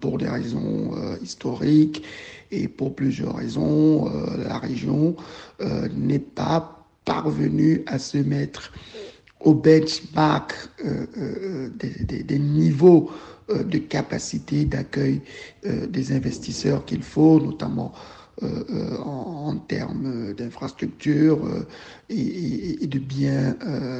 pour 0.00 0.18
des 0.18 0.28
raisons 0.28 0.92
historiques, 1.22 2.04
et 2.50 2.68
pour 2.68 2.94
plusieurs 2.94 3.36
raisons, 3.36 4.08
euh, 4.08 4.44
la 4.44 4.58
région 4.58 5.16
euh, 5.60 5.88
n'est 5.94 6.18
pas 6.18 6.86
parvenue 7.04 7.82
à 7.86 7.98
se 7.98 8.18
mettre 8.18 8.72
au 9.40 9.54
benchmark 9.54 10.54
euh, 10.84 11.68
des, 11.78 12.22
des, 12.22 12.38
niveaux 12.38 13.10
de 13.48 13.78
capacité 13.78 14.66
d'accueil 14.66 15.22
des 15.64 16.12
investisseurs 16.12 16.84
qu'il 16.84 17.02
faut, 17.02 17.40
notamment 17.40 17.92
en, 18.42 19.56
termes 19.56 20.34
d'infrastructures 20.34 21.38
et, 22.10 22.82
et, 22.82 22.86
de 22.86 22.98
bien 22.98 23.56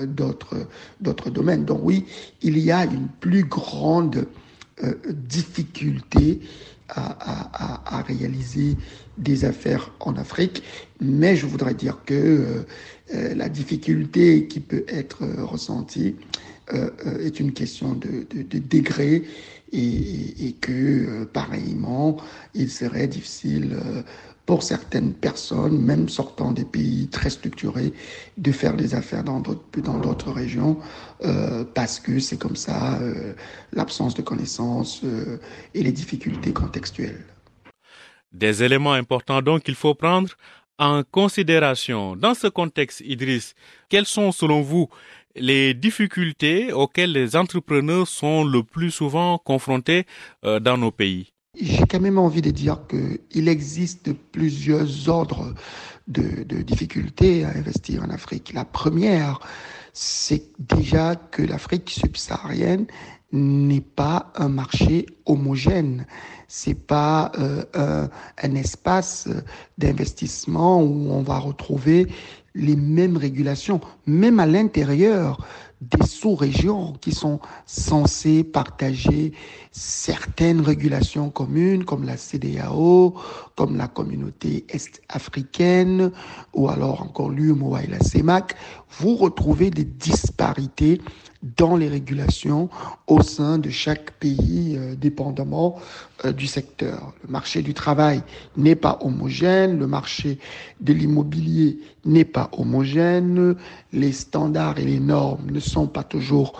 d'autres 0.07 1.30
domaines. 1.30 1.64
Donc 1.64 1.80
oui, 1.83 2.04
il 2.42 2.59
y 2.59 2.71
a 2.71 2.85
une 2.85 3.09
plus 3.21 3.45
grande 3.45 4.26
difficulté 5.09 6.40
à, 6.88 8.02
réaliser 8.07 8.76
des 9.18 9.45
affaires 9.45 9.90
en 10.00 10.16
Afrique, 10.16 10.62
mais 11.00 11.37
je 11.37 11.47
voudrais 11.47 11.75
dire 11.75 11.99
que 12.07 12.14
euh, 12.14 12.66
euh, 13.14 13.35
la 13.35 13.49
difficulté 13.49 14.47
qui 14.47 14.61
peut 14.61 14.85
être 14.88 15.26
ressentie 15.42 16.16
euh, 16.73 16.90
est 17.21 17.40
une 17.40 17.52
question 17.52 17.92
de, 17.95 18.26
de, 18.30 18.59
degré 18.59 19.25
et, 19.73 20.47
et 20.47 20.52
que 20.52 21.25
pareillement, 21.25 22.16
il 22.54 22.71
serait 22.71 23.09
difficile 23.09 23.76
pour 24.49 24.62
certaines 24.62 25.12
personnes, 25.12 25.78
même 25.78 26.09
sortant 26.09 26.52
des 26.52 26.64
pays 26.64 27.07
très 27.09 27.28
structurés, 27.28 27.93
de 28.38 28.50
faire 28.50 28.75
des 28.76 28.95
affaires 28.95 29.23
dans 29.23 29.40
d'autres, 29.40 29.83
dans 29.83 29.99
d'autres 29.99 30.33
régions, 30.33 30.78
euh, 31.23 31.67
parce 31.75 32.00
que 32.00 32.19
c'est 32.19 32.38
comme 32.38 32.57
ça 32.57 32.99
euh, 32.99 33.35
l'absence 33.75 34.14
de 34.14 34.23
connaissances 34.23 35.02
euh, 35.05 35.37
et 35.75 35.83
les 35.83 35.93
difficultés 35.93 36.55
contextuelles. 36.55 37.26
Des 38.33 38.62
éléments 38.62 38.95
importants 38.95 39.43
donc 39.43 39.64
qu'il 39.64 39.75
faut 39.75 39.95
prendre 39.95 40.31
en 40.78 41.02
considération. 41.02 42.17
Dans 42.17 42.33
ce 42.33 42.47
contexte, 42.47 43.02
Idriss, 43.05 43.55
quelles 43.90 44.07
sont 44.07 44.33
selon 44.33 44.62
vous 44.62 44.88
les 45.37 45.75
difficultés 45.75 46.73
auxquelles 46.73 47.12
les 47.12 47.37
entrepreneurs 47.37 48.09
sont 48.09 48.45
le 48.45 48.62
plus 48.62 48.93
souvent 48.93 49.37
confrontés 49.37 50.07
dans 50.43 50.78
nos 50.78 50.90
pays? 50.90 51.35
J'ai 51.61 51.85
quand 51.87 52.00
même 52.00 52.19
envie 52.19 52.43
de 52.43 52.50
dire 52.50 52.81
qu'il 52.88 53.49
existe 53.49 54.12
plusieurs 54.12 55.09
ordres 55.09 55.55
de, 56.07 56.62
difficultés 56.62 57.45
à 57.45 57.50
investir 57.50 58.03
en 58.03 58.11
Afrique. 58.11 58.53
La 58.53 58.65
première, 58.65 59.41
c'est 59.93 60.45
déjà 60.59 61.17
que 61.17 61.43
l'Afrique 61.43 61.91
subsaharienne 61.91 62.87
n'est 63.33 63.83
pas 63.83 64.33
un 64.37 64.49
marché 64.49 65.07
homogène. 65.27 66.07
C'est 66.47 66.87
pas 66.87 67.31
euh, 67.38 68.09
un, 68.43 68.55
espace 68.55 69.29
d'investissement 69.77 70.83
où 70.83 71.11
on 71.11 71.23
va 71.23 71.38
retrouver 71.38 72.07
les 72.55 72.77
mêmes 72.77 73.19
régulations, 73.19 73.81
même 74.07 74.41
à 74.41 74.47
l'intérieur 74.47 75.47
des 75.80 76.06
sous-régions 76.06 76.94
qui 77.00 77.12
sont 77.12 77.40
censées 77.66 78.42
partager 78.42 79.32
certaines 79.70 80.61
régulations 80.61 81.30
communes 81.30 81.85
comme 81.85 82.04
la 82.04 82.16
CDAO, 82.16 83.14
comme 83.54 83.76
la 83.76 83.87
communauté 83.87 84.66
est-africaine 84.68 86.11
ou 86.52 86.68
alors 86.68 87.02
encore 87.02 87.30
l'UMOA 87.30 87.85
et 87.85 87.87
la 87.87 88.00
CEMAC, 88.00 88.56
vous 88.99 89.14
retrouvez 89.14 89.70
des 89.70 89.85
disparités 89.85 91.00
dans 91.42 91.76
les 91.76 91.88
régulations 91.88 92.68
au 93.07 93.23
sein 93.23 93.59
de 93.59 93.71
chaque 93.71 94.12
pays, 94.12 94.76
euh, 94.76 94.95
dépendamment 94.97 95.78
euh, 96.25 96.33
du 96.33 96.47
secteur. 96.47 97.12
Le 97.23 97.30
marché 97.30 97.62
du 97.62 97.75
travail 97.75 98.23
n'est 98.57 98.75
pas 98.75 98.99
homogène, 99.02 99.78
le 99.78 99.87
marché 99.87 100.38
de 100.80 100.92
l'immobilier 100.92 101.78
n'est 102.04 102.25
pas 102.25 102.50
homogène, 102.52 103.54
les 103.92 104.12
standards 104.12 104.78
et 104.78 104.85
les 104.85 105.00
normes 105.00 105.50
ne 105.50 105.61
sont 105.61 105.87
pas 105.87 106.02
toujours 106.02 106.59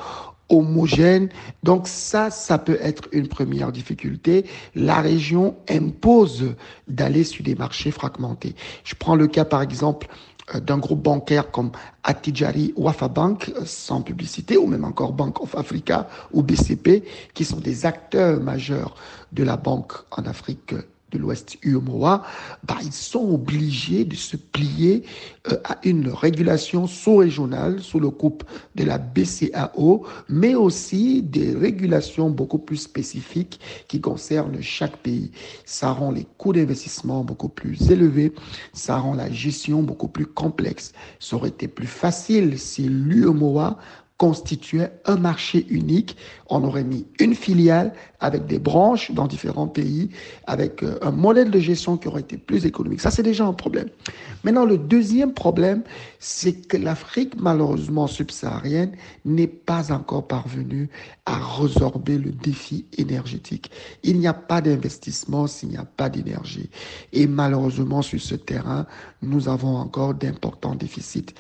homogènes. 0.49 1.28
Donc 1.62 1.88
ça, 1.88 2.30
ça 2.30 2.58
peut 2.58 2.78
être 2.80 3.08
une 3.12 3.28
première 3.28 3.73
difficulté. 3.73 4.47
La 4.75 5.00
région 5.00 5.56
impose 5.68 6.54
d'aller 6.87 7.25
sur 7.25 7.44
des 7.44 7.54
marchés 7.54 7.90
fragmentés. 7.90 8.54
Je 8.85 8.94
prends 8.94 9.16
le 9.16 9.26
cas 9.26 9.44
par 9.44 9.62
exemple 9.62 10.08
d'un 10.55 10.78
groupe 10.78 11.02
bancaire 11.02 11.50
comme 11.50 11.71
Atijari 12.05 12.73
Wafa 12.76 13.09
Bank, 13.09 13.52
euh, 13.57 13.62
sans 13.64 14.02
publicité, 14.02 14.57
ou 14.57 14.67
même 14.67 14.85
encore 14.85 15.12
Bank 15.12 15.43
of 15.43 15.55
Africa 15.55 16.09
ou 16.33 16.43
BCP, 16.43 17.05
qui 17.35 17.45
sont 17.45 17.61
des 17.61 17.87
acteurs 17.87 18.40
majeurs 18.40 18.95
de 19.33 19.43
la 19.45 19.57
banque 19.57 19.93
en 20.11 20.25
Afrique 20.25 20.75
de 21.11 21.19
l'Ouest 21.19 21.57
UMOA, 21.62 22.23
bah, 22.65 22.77
ils 22.83 22.93
sont 22.93 23.33
obligés 23.33 24.05
de 24.05 24.15
se 24.15 24.37
plier 24.37 25.05
euh, 25.50 25.57
à 25.65 25.79
une 25.85 26.09
régulation 26.09 26.87
sous-régionale 26.87 27.81
sous 27.81 28.00
le 28.00 28.11
coupe 28.11 28.45
de 28.75 28.85
la 28.85 28.99
BCAO, 28.99 30.05
mais 30.29 30.55
aussi 30.55 31.23
des 31.23 31.55
régulations 31.55 32.31
beaucoup 32.31 32.59
plus 32.59 32.77
spécifiques 32.77 33.61
qui 33.88 34.00
concernent 34.00 34.61
chaque 34.61 34.99
pays. 34.99 35.31
Ça 35.65 35.93
rend 35.93 36.11
les 36.11 36.27
coûts 36.37 36.53
d'investissement 36.53 37.25
beaucoup 37.25 37.49
plus 37.49 37.91
élevés, 37.91 38.33
ça 38.73 38.99
rend 38.99 39.15
la 39.15 39.31
gestion 39.31 39.83
beaucoup 39.83 40.09
plus 40.09 40.27
complexe. 40.27 40.93
Ça 41.21 41.37
aurait 41.37 41.49
été 41.49 41.69
plus 41.69 41.87
facile 41.87 42.59
si 42.59 42.83
l'UMOA 42.88 43.79
constituait 44.18 44.90
un 45.06 45.16
marché 45.16 45.64
unique. 45.70 46.16
On 46.50 46.64
aurait 46.64 46.84
mis 46.84 47.06
une 47.20 47.34
filiale 47.34 47.92
avec 48.20 48.46
des 48.46 48.58
branches 48.58 49.12
dans 49.12 49.28
différents 49.28 49.68
pays, 49.68 50.10
avec 50.46 50.82
euh, 50.82 50.98
un 51.02 51.12
modèle 51.12 51.52
de 51.52 51.60
gestion 51.60 51.96
qui 51.96 52.08
aurait 52.08 52.22
été 52.22 52.37
plus 52.37 52.66
économique. 52.66 53.00
Ça, 53.00 53.12
c'est 53.12 53.22
déjà 53.22 53.46
un 53.46 53.52
problème. 53.52 53.88
Maintenant, 54.42 54.64
le 54.64 54.76
deuxième 54.76 55.32
problème, 55.32 55.82
c'est 56.18 56.66
que 56.66 56.76
l'Afrique, 56.76 57.34
malheureusement 57.38 58.08
subsaharienne, 58.08 58.92
n'est 59.25 59.46
pas 59.46 59.92
encore 59.92 60.26
parvenue 60.26 60.88
à 61.25 61.38
résorber 61.60 62.18
le 62.18 62.32
défi 62.32 62.87
énergétique. 62.96 63.70
Il 64.02 64.18
n'y 64.18 64.26
a 64.26 64.34
pas 64.34 64.60
d'investissement 64.60 65.46
s'il 65.46 65.68
n'y 65.68 65.76
a 65.76 65.84
pas 65.84 66.08
d'énergie. 66.08 66.70
Et 67.12 67.28
malheureusement, 67.28 68.02
sur 68.02 68.20
ce 68.20 68.34
terrain, 68.34 68.87
nous 69.22 69.48
avons 69.48 69.76
encore 69.76 70.14
d'importants 70.14 70.75
déficits. 70.75 71.34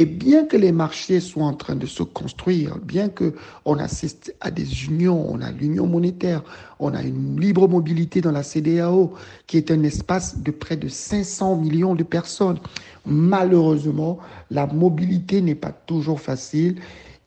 Et 0.00 0.06
bien 0.06 0.44
que 0.44 0.56
les 0.56 0.70
marchés 0.70 1.18
soient 1.18 1.46
en 1.46 1.54
train 1.54 1.74
de 1.74 1.84
se 1.84 2.04
construire, 2.04 2.78
bien 2.78 3.08
que 3.08 3.34
on 3.64 3.80
assiste 3.80 4.32
à 4.40 4.52
des 4.52 4.84
unions, 4.84 5.26
on 5.28 5.40
a 5.40 5.50
l'union 5.50 5.88
monétaire, 5.88 6.44
on 6.78 6.94
a 6.94 7.02
une 7.02 7.40
libre 7.40 7.66
mobilité 7.66 8.20
dans 8.20 8.30
la 8.30 8.44
CDAO, 8.44 9.14
qui 9.48 9.56
est 9.56 9.72
un 9.72 9.82
espace 9.82 10.38
de 10.38 10.52
près 10.52 10.76
de 10.76 10.86
500 10.86 11.56
millions 11.56 11.96
de 11.96 12.04
personnes. 12.04 12.60
Malheureusement, 13.06 14.18
la 14.52 14.68
mobilité 14.68 15.40
n'est 15.40 15.56
pas 15.56 15.72
toujours 15.72 16.20
facile. 16.20 16.76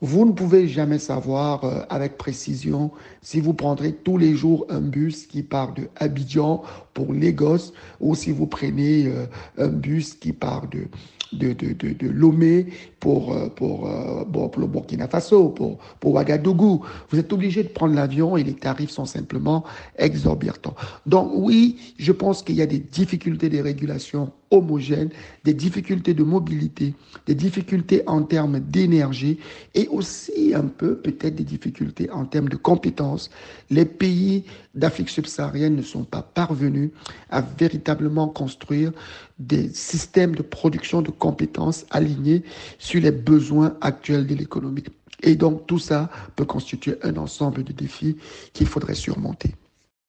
Vous 0.00 0.24
ne 0.24 0.32
pouvez 0.32 0.66
jamais 0.66 0.98
savoir 0.98 1.64
euh, 1.64 1.82
avec 1.90 2.16
précision 2.16 2.90
si 3.20 3.38
vous 3.42 3.52
prendrez 3.52 3.92
tous 3.92 4.16
les 4.16 4.34
jours 4.34 4.64
un 4.70 4.80
bus 4.80 5.26
qui 5.26 5.42
part 5.42 5.74
de 5.74 5.90
Abidjan 5.96 6.62
pour 6.94 7.12
Lagos 7.12 7.74
ou 8.00 8.14
si 8.14 8.32
vous 8.32 8.46
prenez 8.46 9.08
euh, 9.08 9.26
un 9.58 9.68
bus 9.68 10.14
qui 10.14 10.32
part 10.32 10.68
de, 10.68 10.88
de, 11.32 11.52
de, 11.52 11.72
de, 11.72 11.92
de 11.92 12.08
Lomé 12.08 12.66
pour, 13.00 13.32
euh, 13.32 13.48
pour, 13.48 13.88
euh, 13.88 14.24
pour, 14.24 14.60
le 14.60 14.66
Burkina 14.66 15.08
Faso, 15.08 15.48
pour, 15.48 15.78
pour 16.00 16.12
Ouagadougou. 16.12 16.84
Vous 17.10 17.18
êtes 17.18 17.32
obligé 17.32 17.62
de 17.62 17.68
prendre 17.68 17.94
l'avion 17.94 18.36
et 18.36 18.44
les 18.44 18.54
tarifs 18.54 18.90
sont 18.90 19.06
simplement 19.06 19.64
exorbitants. 19.98 20.74
Donc 21.06 21.30
oui, 21.34 21.94
je 21.98 22.12
pense 22.12 22.42
qu'il 22.42 22.56
y 22.56 22.62
a 22.62 22.66
des 22.66 22.78
difficultés 22.78 23.48
de 23.48 23.60
régulation 23.60 24.32
homogènes, 24.52 25.10
des 25.44 25.54
difficultés 25.54 26.14
de 26.14 26.22
mobilité, 26.22 26.94
des 27.26 27.34
difficultés 27.34 28.02
en 28.06 28.22
termes 28.22 28.60
d'énergie 28.60 29.38
et 29.74 29.88
aussi 29.88 30.52
un 30.54 30.68
peu 30.68 30.96
peut-être 30.96 31.34
des 31.34 31.44
difficultés 31.44 32.10
en 32.10 32.24
termes 32.24 32.48
de 32.48 32.56
compétences. 32.56 33.30
Les 33.70 33.84
pays 33.84 34.44
d'Afrique 34.74 35.08
subsaharienne 35.08 35.74
ne 35.74 35.82
sont 35.82 36.04
pas 36.04 36.22
parvenus 36.22 36.90
à 37.30 37.40
véritablement 37.40 38.28
construire 38.28 38.92
des 39.38 39.68
systèmes 39.72 40.34
de 40.34 40.42
production 40.42 41.02
de 41.02 41.10
compétences 41.10 41.84
alignés 41.90 42.42
sur 42.78 43.00
les 43.00 43.10
besoins 43.10 43.76
actuels 43.80 44.26
de 44.26 44.34
l'économie. 44.34 44.84
Et 45.22 45.36
donc 45.36 45.66
tout 45.66 45.78
ça 45.78 46.10
peut 46.36 46.44
constituer 46.44 46.96
un 47.02 47.16
ensemble 47.16 47.62
de 47.64 47.72
défis 47.72 48.16
qu'il 48.52 48.66
faudrait 48.66 48.94
surmonter. 48.94 49.54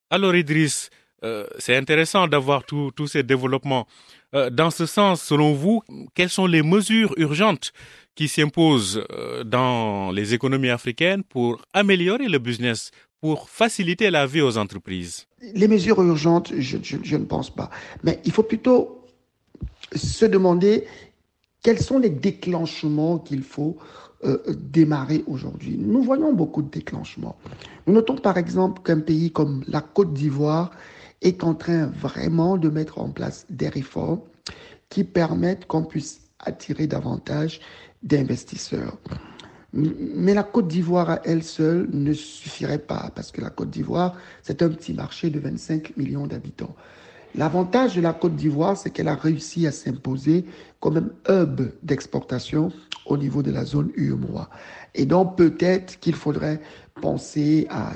Alors 0.10 0.36
Idriss, 0.36 0.90
euh, 1.24 1.46
c'est 1.60 1.76
intéressant 1.76 2.28
d'avoir 2.28 2.64
tous 2.66 3.08
ces 3.08 3.24
développements. 3.24 3.88
Euh, 4.34 4.50
dans 4.50 4.72
ce 4.72 4.86
sens, 4.86 5.22
selon 5.22 5.54
vous, 5.54 5.82
quelles 6.16 6.30
sont 6.30 6.48
les 6.48 6.64
mesures 6.64 7.14
urgentes 7.18 7.72
qui 8.16 8.28
s'imposent 8.28 9.04
euh, 9.12 9.44
dans 9.44 10.12
les 10.12 10.34
économies 10.34 10.70
africaines 10.70 11.24
pour 11.24 11.62
améliorer 11.74 12.28
le 12.28 12.40
business, 12.40 12.92
pour 13.22 13.50
faciliter 13.50 14.10
la 14.10 14.26
vie 14.26 14.42
aux 14.42 14.58
entreprises? 14.58 15.28
Les 15.54 15.68
mesures 15.68 16.02
urgentes, 16.02 16.52
je, 16.58 16.78
ne 17.18 17.26
pense 17.26 17.50
pas. 17.50 17.70
Mais 18.04 18.20
il 18.26 18.32
faut 18.32 18.44
plutôt 18.44 19.06
se 19.96 20.26
demander 20.26 20.86
quels 21.62 21.80
sont 21.80 22.00
les 22.00 22.10
déclenchements 22.10 23.20
qu'il 23.20 23.44
faut 23.44 23.78
euh, 24.26 24.38
démarrer 24.56 25.24
aujourd'hui 25.28 25.78
Nous 25.78 26.02
voyons 26.02 26.34
beaucoup 26.34 26.62
de 26.62 26.70
déclenchements. 26.70 27.36
Notons 27.88 28.16
par 28.16 28.38
exemple 28.38 28.82
qu'un 28.82 29.00
pays 29.00 29.32
comme 29.32 29.64
la 29.68 29.82
Côte 29.82 30.14
d'Ivoire 30.14 30.72
est 31.24 31.44
en 31.44 31.56
train 31.56 31.88
vraiment 31.88 32.58
de 32.58 32.70
mettre 32.70 33.00
en 33.00 33.10
place 33.10 33.46
des 33.50 33.70
réformes 33.70 34.22
qui 34.90 35.04
permettent 35.04 35.66
qu'on 35.66 35.84
puisse 35.84 36.22
attirer 36.40 36.88
davantage 36.88 37.60
d'investisseurs. 38.04 38.98
Mais 39.74 40.36
la 40.36 40.44
Côte 40.44 40.68
d'Ivoire 40.68 41.10
à 41.10 41.22
elle 41.24 41.42
seule 41.42 41.90
ne 41.92 42.14
suffirait 42.14 42.78
pas, 42.78 43.12
parce 43.16 43.32
que 43.32 43.42
la 43.42 43.50
Côte 43.50 43.72
d'Ivoire, 43.72 44.16
c'est 44.44 44.62
un 44.62 44.70
petit 44.70 44.94
marché 44.94 45.32
de 45.32 45.40
25 45.40 45.98
millions 45.98 46.28
d'habitants. 46.28 46.76
L'avantage 47.36 47.96
de 47.96 48.02
la 48.02 48.14
Côte 48.14 48.36
d'Ivoire, 48.36 48.78
c'est 48.78 48.92
qu'elle 48.92 49.08
a 49.08 49.16
réussi 49.16 49.66
à 49.66 49.72
s'imposer 49.72 50.46
comme 50.80 51.10
un 51.28 51.42
hub 51.42 51.62
d'exportation 51.82 52.72
au 53.08 53.18
niveau 53.18 53.42
de 53.42 53.50
la 53.50 53.66
zone 53.66 53.92
UEMOA. 53.96 54.50
Et 54.94 55.08
donc 55.08 55.38
peut-être 55.38 56.00
qu'il 56.00 56.14
faudrait 56.14 56.62
penser 57.02 57.66
à 57.72 57.94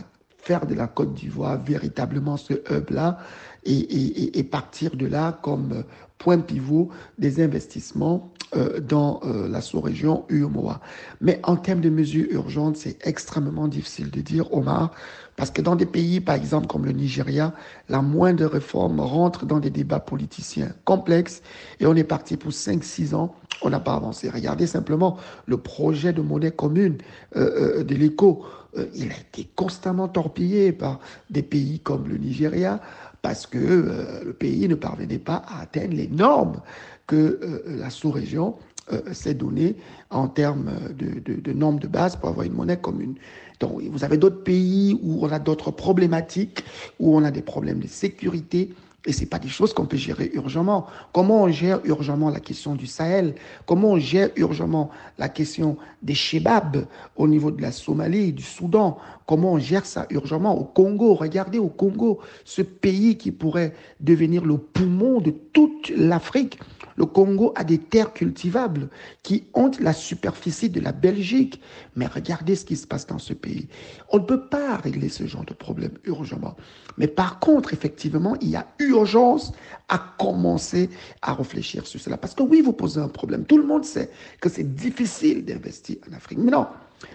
faire 0.48 0.66
de 0.66 0.74
la 0.76 0.88
Côte 0.88 1.14
d'Ivoire 1.14 1.62
véritablement 1.62 2.38
ce 2.38 2.54
hub-là 2.72 3.18
et, 3.66 4.44
partir 4.44 4.96
de 4.96 5.06
là 5.06 5.38
comme 5.42 5.84
point 6.18 6.40
pivot 6.40 6.90
des 7.18 7.44
investissements 7.44 8.32
euh, 8.56 8.80
dans 8.80 9.20
euh, 9.26 9.50
la 9.50 9.60
sous-région 9.60 10.24
UMOA. 10.30 10.80
Mais 11.20 11.42
en 11.44 11.58
termes 11.58 11.82
de 11.82 11.90
mesures 11.90 12.28
urgentes, 12.32 12.78
c'est 12.78 13.06
extrêmement 13.06 13.68
difficile 13.68 14.10
de 14.10 14.22
dire, 14.22 14.54
Omar, 14.54 14.92
parce 15.36 15.52
que 15.52 15.62
dans 15.62 15.76
des 15.76 15.86
pays, 15.86 16.22
par 16.22 16.36
exemple, 16.36 16.68
comme 16.68 16.86
le 16.86 16.94
Nigeria, 16.94 17.54
la 17.90 18.02
moindre 18.02 18.46
réforme 18.46 19.02
rentre 19.02 19.46
dans 19.46 19.60
des 19.60 19.70
débats 19.70 20.00
politiciens 20.00 20.70
complexes 20.86 21.42
et 21.82 21.86
on 21.86 21.96
est 21.96 22.06
parti 22.06 22.38
pour 22.38 22.52
5-6 22.52 23.14
ans, 23.16 23.36
on 23.64 23.70
n'a 23.70 23.82
pas 23.82 23.96
avancé. 23.96 24.30
Regardez 24.30 24.66
simplement 24.66 25.18
le 25.46 25.58
projet 25.58 26.14
de 26.14 26.22
monnaie 26.22 26.52
commune 26.52 26.98
euh, 27.36 27.84
de 27.84 27.96
l'éco. 27.96 28.46
Il 28.94 29.12
a 29.12 29.18
été 29.18 29.50
constamment 29.56 30.08
torpillé 30.08 30.72
par 30.72 31.00
des 31.30 31.44
pays 31.44 31.80
comme 31.80 32.08
le 32.08 32.18
Nigeria, 32.18 32.80
parce 33.22 33.46
que 33.48 33.58
euh, 33.58 34.24
le 34.24 34.34
pays 34.34 34.68
ne 34.68 34.76
parvenait 34.76 35.20
pas 35.20 35.44
à 35.48 35.62
atteindre 35.62 35.94
les 35.94 36.08
normes 36.08 36.62
que 37.08 37.16
euh, 37.16 37.78
la 37.78 37.90
sous-région 37.90 38.56
euh, 38.94 39.02
s'est 39.12 39.34
donnée 39.34 39.76
en 40.10 40.28
termes 40.28 40.72
de, 40.98 41.20
de, 41.20 41.52
normes 41.54 41.80
de 41.80 41.88
base 41.88 42.16
pour 42.16 42.30
avoir 42.30 42.46
une 42.46 42.54
monnaie 42.54 42.80
commune. 42.80 43.16
Donc, 43.60 43.82
vous 43.82 44.04
avez 44.04 44.18
d'autres 44.18 44.44
pays 44.44 44.98
où 45.02 45.26
on 45.26 45.32
a 45.32 45.40
d'autres 45.40 45.72
problématiques, 45.72 46.64
où 47.00 47.18
on 47.18 47.24
a 47.24 47.32
des 47.32 47.42
problèmes 47.42 47.80
de 47.80 47.88
sécurité, 47.88 48.74
et 49.06 49.14
ce 49.14 49.26
pas 49.26 49.40
des 49.40 49.48
choses 49.48 49.74
qu'on 49.74 49.86
peut 49.86 49.98
gérer 49.98 50.32
urgemment. 50.34 50.88
Comment 51.14 51.44
on 51.44 51.50
gère 51.50 51.80
urgemment 51.86 52.30
la 52.30 52.40
question 52.40 52.76
du 52.76 52.88
Sahel? 52.88 53.36
Comment 53.66 53.92
on 53.92 54.00
gère 54.00 54.30
urgemment 54.36 54.90
la 55.18 55.30
question 55.30 55.78
des 56.02 56.14
Shebabs 56.14 56.86
au 57.16 57.28
niveau 57.28 57.52
de 57.52 57.62
la 57.62 57.72
Somalie, 57.72 58.34
du 58.34 58.44
Soudan? 58.44 58.98
Comment 59.26 59.54
on 59.54 59.60
gère 59.60 59.86
ça 59.86 60.08
urgemment 60.10 60.58
au 60.58 60.66
Congo? 60.66 61.14
Regardez 61.14 61.60
au 61.60 61.70
Congo, 61.70 62.20
ce 62.44 62.62
pays 62.62 63.18
qui 63.18 63.32
pourrait 63.32 63.74
devenir 64.00 64.44
le 64.44 64.58
poumon 64.58 65.22
de 65.22 65.32
toute 65.32 65.90
l'Afrique. 65.96 66.60
Le 66.98 67.06
Congo 67.06 67.54
a 67.56 67.64
des 67.64 67.78
terres 67.78 68.12
cultivables 68.12 68.90
qui 69.24 69.46
ont 69.54 69.72
la 69.80 69.94
superficie 69.94 70.70
de 70.70 70.82
la 70.82 70.92
Belgique. 70.92 71.62
Mais 71.96 72.08
regardez 72.08 72.56
ce 72.56 72.66
qui 72.66 72.76
se 72.76 72.88
passe 72.88 73.06
dans 73.08 73.20
ce 73.20 73.34
pays. 73.34 73.68
On 74.10 74.18
ne 74.18 74.24
peut 74.24 74.48
pas 74.48 74.78
régler 74.78 75.10
ce 75.10 75.26
genre 75.26 75.46
de 75.46 75.54
problème 75.54 75.92
urgemment. 76.06 76.58
Mais 76.98 77.08
par 77.08 77.40
contre, 77.40 77.74
effectivement, 77.74 78.36
il 78.42 78.50
y 78.50 78.56
a 78.56 78.68
urgence 78.80 79.54
à 79.90 80.00
commencer 80.18 80.90
à 81.22 81.34
réfléchir 81.34 81.86
sur 81.86 82.00
cela. 82.00 82.18
Parce 82.18 82.34
que 82.34 82.44
oui, 82.44 82.62
vous 82.62 82.74
posez 82.74 83.00
un 83.00 83.08
problème. 83.08 83.46
Tout 83.46 83.58
le 83.58 83.66
monde 83.66 83.86
sait 83.86 84.10
que 84.42 84.50
c'est 84.50 84.76
difficile 84.76 85.46
d'investir 85.46 85.98
en 86.10 86.16
Afrique. 86.16 86.40
Mais 86.40 86.52
non, 86.52 86.66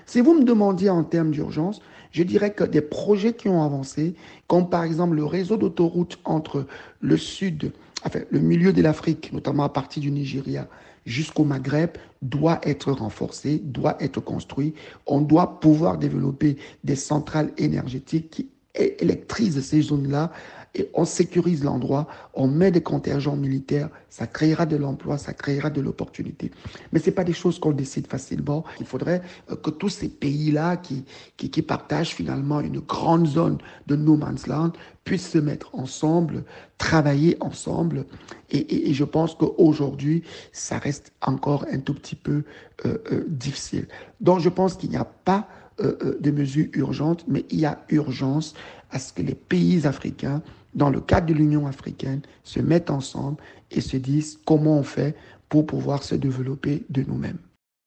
si 0.07 0.21
vous 0.21 0.35
me 0.35 0.45
demandiez 0.45 0.91
en 0.91 1.03
termes 1.03 1.33
d'urgence, 1.33 1.81
je 2.13 2.23
dirais 2.23 2.53
que 2.53 2.65
des 2.65 2.83
projets 2.83 3.33
qui 3.33 3.49
ont 3.49 3.63
avancé, 3.63 4.15
comme 4.47 4.69
par 4.69 4.85
exemple 4.85 5.17
le 5.17 5.25
réseau 5.25 5.57
d'autoroutes 5.57 6.19
entre 6.25 6.67
le 7.01 7.17
sud, 7.17 7.73
enfin 8.05 8.21
le 8.31 8.41
milieu 8.41 8.73
de 8.73 8.83
l'Afrique, 8.83 9.33
notamment 9.33 9.65
à 9.65 9.69
partir 9.69 10.03
du 10.03 10.11
Nigeria, 10.11 10.69
jusqu'au 11.07 11.45
Maghreb, 11.45 11.91
doit 12.21 12.61
être 12.63 12.93
renforcé, 12.93 13.59
doit 13.59 13.97
être 14.01 14.21
construit. 14.21 14.75
On 15.07 15.21
doit 15.21 15.61
pouvoir 15.61 15.99
développer 15.99 16.57
des 16.85 16.97
centrales 16.97 17.53
énergétiques 17.59 18.31
qui 18.31 18.49
électrisent 18.75 19.61
ces 19.61 19.83
zones-là 19.83 20.33
et 20.75 20.89
on 20.95 21.05
sécurise 21.05 21.65
l'endroit, 21.65 22.07
on 22.33 22.49
met 22.49 22.71
des 22.71 22.81
contingents 22.81 23.37
militaires, 23.37 23.91
ça 24.09 24.27
créera 24.27 24.65
de 24.65 24.77
l'emploi, 24.77 25.19
ça 25.19 25.35
créera 25.35 25.69
de 25.69 25.83
l'opportunité. 25.83 26.51
Mais 26.93 26.99
ce 26.99 27.11
pas 27.11 27.25
des 27.25 27.35
choses 27.35 27.59
qu'on 27.59 27.73
décide 27.73 28.07
facilement. 28.07 28.65
Il 28.81 28.87
faudrait 28.87 29.21
euh, 29.51 29.57
que 29.57 29.69
tous 29.69 29.91
ces 29.91 30.09
pays-là 30.09 30.79
qui, 30.79 31.05
qui, 31.37 31.51
qui, 31.51 31.61
partagent 31.63 32.15
finalement 32.15 32.61
une 32.61 32.81
grande 32.81 33.27
zone 33.27 33.59
de 33.87 33.97
no 33.97 34.17
man's 34.17 34.47
land 34.47 34.73
puissent 35.05 35.31
se 35.31 35.39
mettre 35.39 35.75
ensemble, 35.75 36.45
travailler 36.79 37.37
ensemble. 37.41 38.07
Et, 38.51 38.91
et, 38.91 38.95
je 38.95 39.05
pense 39.05 39.35
qu'aujourd'hui, 39.35 40.23
ça 40.53 40.79
reste 40.79 41.13
encore 41.21 41.67
un 41.71 41.81
tout 41.81 41.95
petit 41.95 42.17
peu 42.17 42.45
euh, 42.87 42.99
euh, 43.13 43.25
difficile. 43.29 43.89
Donc 44.21 44.41
je 44.41 44.49
pense 44.49 44.77
qu'il 44.77 44.91
n'y 44.91 44.97
a 44.97 45.05
pas 45.05 45.49
euh, 45.81 46.19
de 46.21 46.31
mesures 46.31 46.69
urgentes, 46.75 47.25
mais 47.29 47.45
il 47.51 47.61
y 47.61 47.67
a 47.67 47.85
urgence 47.89 48.55
à 48.91 48.99
ce 48.99 49.13
que 49.13 49.23
les 49.23 49.35
pays 49.35 49.87
africains 49.87 50.43
dans 50.75 50.91
le 50.91 51.01
cadre 51.01 51.27
de 51.27 51.35
l'Union 51.35 51.67
africaine, 51.67 52.23
se 52.45 52.61
mettent 52.61 52.91
ensemble 52.91 53.43
et 53.71 53.81
se 53.81 53.97
disent 53.97 54.39
comment 54.45 54.79
on 54.79 54.83
fait 54.83 55.17
pour 55.49 55.67
pouvoir 55.67 56.03
se 56.03 56.15
développer 56.15 56.83
de 56.89 57.03
nous-mêmes. 57.03 57.39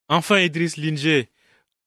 Enfin, 0.07 0.39
Idriss 0.39 0.77
Linger, 0.77 1.29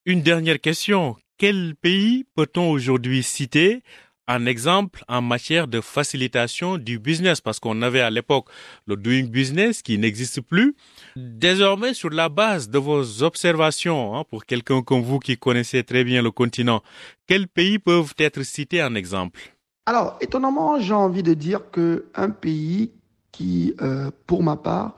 une 0.04 0.22
dernière 0.22 0.60
question. 0.60 1.16
Quel 1.36 1.76
pays 1.76 2.26
peut-on 2.34 2.68
aujourd'hui 2.70 3.22
citer 3.22 3.82
un 4.28 4.44
exemple 4.46 5.02
en 5.08 5.22
matière 5.22 5.66
de 5.66 5.80
facilitation 5.80 6.76
du 6.76 6.98
business 6.98 7.40
parce 7.40 7.58
qu'on 7.58 7.80
avait 7.82 8.02
à 8.02 8.10
l'époque 8.10 8.46
le 8.86 8.96
doing 8.96 9.24
business 9.24 9.82
qui 9.82 9.98
n'existe 9.98 10.42
plus. 10.42 10.76
Désormais, 11.16 11.94
sur 11.94 12.10
la 12.10 12.28
base 12.28 12.68
de 12.68 12.78
vos 12.78 13.22
observations, 13.22 14.14
hein, 14.14 14.24
pour 14.30 14.44
quelqu'un 14.44 14.82
comme 14.82 15.00
vous 15.00 15.18
qui 15.18 15.36
connaissez 15.38 15.82
très 15.82 16.04
bien 16.04 16.22
le 16.22 16.30
continent, 16.30 16.82
quels 17.26 17.48
pays 17.48 17.78
peuvent 17.78 18.14
être 18.18 18.42
cités 18.42 18.82
en 18.82 18.94
exemple? 18.94 19.40
Alors, 19.86 20.18
étonnamment, 20.20 20.78
j'ai 20.78 20.92
envie 20.92 21.22
de 21.22 21.32
dire 21.32 21.62
qu'un 21.70 22.30
pays 22.30 22.92
qui, 23.32 23.74
euh, 23.80 24.10
pour 24.26 24.42
ma 24.42 24.56
part, 24.56 24.96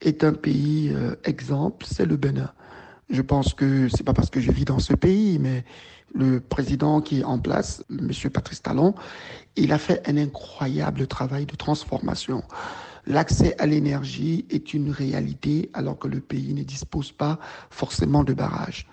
est 0.00 0.24
un 0.24 0.32
pays 0.32 0.90
euh, 0.94 1.14
exemple, 1.24 1.84
c'est 1.86 2.06
le 2.06 2.16
Bénin. 2.16 2.50
Je 3.10 3.20
pense 3.20 3.52
que 3.52 3.88
c'est 3.88 4.04
pas 4.04 4.14
parce 4.14 4.30
que 4.30 4.40
je 4.40 4.50
vis 4.50 4.64
dans 4.64 4.78
ce 4.78 4.94
pays, 4.94 5.38
mais 5.38 5.64
le 6.14 6.40
président 6.40 7.00
qui 7.00 7.20
est 7.20 7.24
en 7.24 7.38
place, 7.38 7.84
M. 7.90 8.10
Patrice 8.32 8.62
Talon, 8.62 8.94
il 9.56 9.72
a 9.72 9.78
fait 9.78 10.06
un 10.08 10.16
incroyable 10.16 11.06
travail 11.06 11.46
de 11.46 11.56
transformation. 11.56 12.42
L'accès 13.06 13.56
à 13.58 13.66
l'énergie 13.66 14.46
est 14.50 14.74
une 14.74 14.90
réalité 14.90 15.70
alors 15.72 15.98
que 15.98 16.08
le 16.08 16.20
pays 16.20 16.54
ne 16.54 16.62
dispose 16.62 17.10
pas 17.10 17.38
forcément 17.70 18.22
de 18.22 18.32
barrages. 18.32 18.86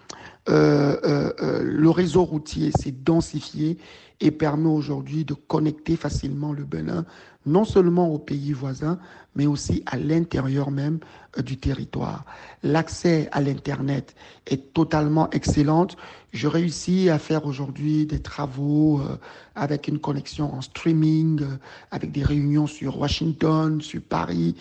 Euh, 0.50 1.62
le 1.62 1.90
réseau 1.92 2.24
routier 2.24 2.72
s'est 2.72 2.92
densifié 2.92 3.78
et 4.20 4.32
permet 4.32 4.70
aujourd'hui 4.70 5.26
de 5.26 5.34
connecter 5.34 5.96
facilement 5.96 6.54
le 6.54 6.64
Bénin, 6.64 7.06
non 7.46 7.66
seulement 7.66 8.10
aux 8.10 8.20
pays 8.20 8.52
voisins, 8.52 9.00
mais 9.36 9.46
aussi 9.46 9.84
à 9.86 9.98
l'intérieur 9.98 10.72
même 10.72 11.00
euh, 11.38 11.42
du 11.42 11.58
territoire. 11.58 12.26
L'accès 12.64 13.30
à 13.32 13.42
l'Internet 13.42 14.16
est 14.48 14.74
totalement 14.74 15.30
excellent. 15.30 15.88
Je 16.32 16.48
réussis 16.48 17.10
à 17.10 17.18
faire 17.18 17.46
aujourd'hui 17.46 18.06
des 18.06 18.20
travaux 18.20 19.00
euh, 19.00 19.18
avec 19.56 19.88
une 19.88 20.00
connexion 20.00 20.54
en 20.54 20.62
streaming, 20.62 21.42
euh, 21.42 21.58
avec 21.92 22.12
des 22.12 22.24
réunions 22.24 22.68
sur 22.68 23.00
Washington, 23.00 23.82
sur 23.82 24.02
Paris, 24.02 24.56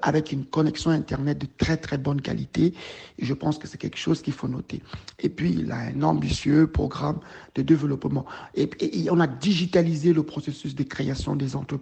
avec 0.00 0.32
une 0.32 0.44
connexion 0.46 0.90
Internet 0.90 1.38
de 1.38 1.46
très 1.58 1.76
très 1.76 1.98
bonne 1.98 2.20
qualité. 2.20 2.72
Je 3.18 3.34
pense 3.34 3.58
que 3.58 3.68
c'est 3.68 3.78
quelque 3.78 3.98
chose 3.98 4.22
qu'il 4.22 4.32
faut 4.32 4.48
noter. 4.48 4.82
Et 5.18 5.28
puis, 5.28 5.52
il 5.58 5.70
a 5.70 5.76
un 5.76 6.02
ambitieux 6.02 6.66
programme 6.66 7.20
de 7.54 7.62
développement. 7.62 8.24
Et 8.54 8.70
on 9.10 9.20
a 9.20 9.26
digitalisé 9.26 10.12
le 10.12 10.22
processus 10.22 10.74
de 10.74 10.82
création 10.82 11.36
des 11.36 11.54
entreprises. 11.54 11.81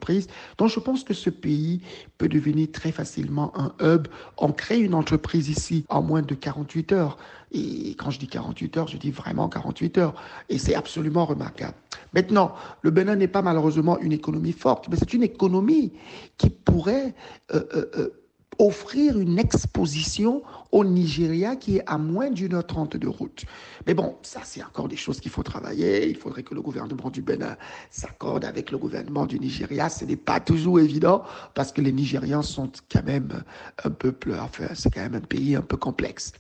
Donc, 0.58 0.68
je 0.68 0.80
pense 0.80 1.04
que 1.04 1.14
ce 1.14 1.30
pays 1.30 1.80
peut 2.18 2.28
devenir 2.28 2.68
très 2.72 2.92
facilement 2.92 3.52
un 3.56 3.72
hub. 3.80 4.08
On 4.38 4.52
crée 4.52 4.80
une 4.80 4.94
entreprise 4.94 5.48
ici 5.48 5.84
en 5.88 6.02
moins 6.02 6.22
de 6.22 6.34
48 6.34 6.92
heures. 6.92 7.18
Et 7.52 7.94
quand 7.98 8.10
je 8.10 8.18
dis 8.18 8.28
48 8.28 8.76
heures, 8.76 8.88
je 8.88 8.96
dis 8.96 9.10
vraiment 9.10 9.48
48 9.48 9.98
heures. 9.98 10.14
Et 10.48 10.58
c'est 10.58 10.74
absolument 10.74 11.24
remarquable. 11.24 11.74
Maintenant, 12.14 12.54
le 12.82 12.90
Bénin 12.90 13.16
n'est 13.16 13.28
pas 13.28 13.42
malheureusement 13.42 13.98
une 14.00 14.12
économie 14.12 14.52
forte, 14.52 14.88
mais 14.88 14.96
c'est 14.96 15.12
une 15.12 15.22
économie 15.22 15.92
qui 16.38 16.50
pourrait 16.50 17.14
euh, 17.54 17.62
euh, 17.74 17.90
euh, 17.96 18.19
offrir 18.60 19.18
une 19.18 19.38
exposition 19.38 20.42
au 20.70 20.84
Nigeria 20.84 21.56
qui 21.56 21.78
est 21.78 21.82
à 21.86 21.96
moins 21.96 22.30
d'une 22.30 22.54
heure 22.54 22.66
trente 22.66 22.94
de 22.94 23.08
route. 23.08 23.44
Mais 23.86 23.94
bon, 23.94 24.16
ça 24.20 24.40
c'est 24.44 24.62
encore 24.62 24.86
des 24.86 24.96
choses 24.96 25.18
qu'il 25.18 25.30
faut 25.30 25.42
travailler. 25.42 26.08
Il 26.08 26.16
faudrait 26.16 26.42
que 26.42 26.54
le 26.54 26.60
gouvernement 26.60 27.08
du 27.08 27.22
Bénin 27.22 27.56
s'accorde 27.90 28.44
avec 28.44 28.70
le 28.70 28.76
gouvernement 28.76 29.24
du 29.24 29.40
Nigeria. 29.40 29.88
Ce 29.88 30.04
n'est 30.04 30.14
pas 30.14 30.40
toujours 30.40 30.78
évident 30.78 31.22
parce 31.54 31.72
que 31.72 31.80
les 31.80 31.90
Nigérians 31.90 32.42
sont 32.42 32.70
quand 32.92 33.04
même 33.04 33.42
un 33.82 33.90
peu, 33.90 34.14
enfin 34.38 34.66
c'est 34.74 34.92
quand 34.92 35.00
même 35.00 35.14
un 35.14 35.20
pays 35.20 35.56
un 35.56 35.62
peu 35.62 35.78
complexe. 35.78 36.32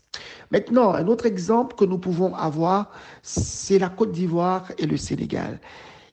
Maintenant, 0.50 0.92
un 0.92 1.06
autre 1.06 1.24
exemple 1.24 1.74
que 1.74 1.86
nous 1.86 1.98
pouvons 1.98 2.34
avoir, 2.34 2.90
c'est 3.22 3.78
la 3.78 3.88
Côte 3.88 4.12
d'Ivoire 4.12 4.70
et 4.76 4.86
le 4.86 4.98
Sénégal. 4.98 5.58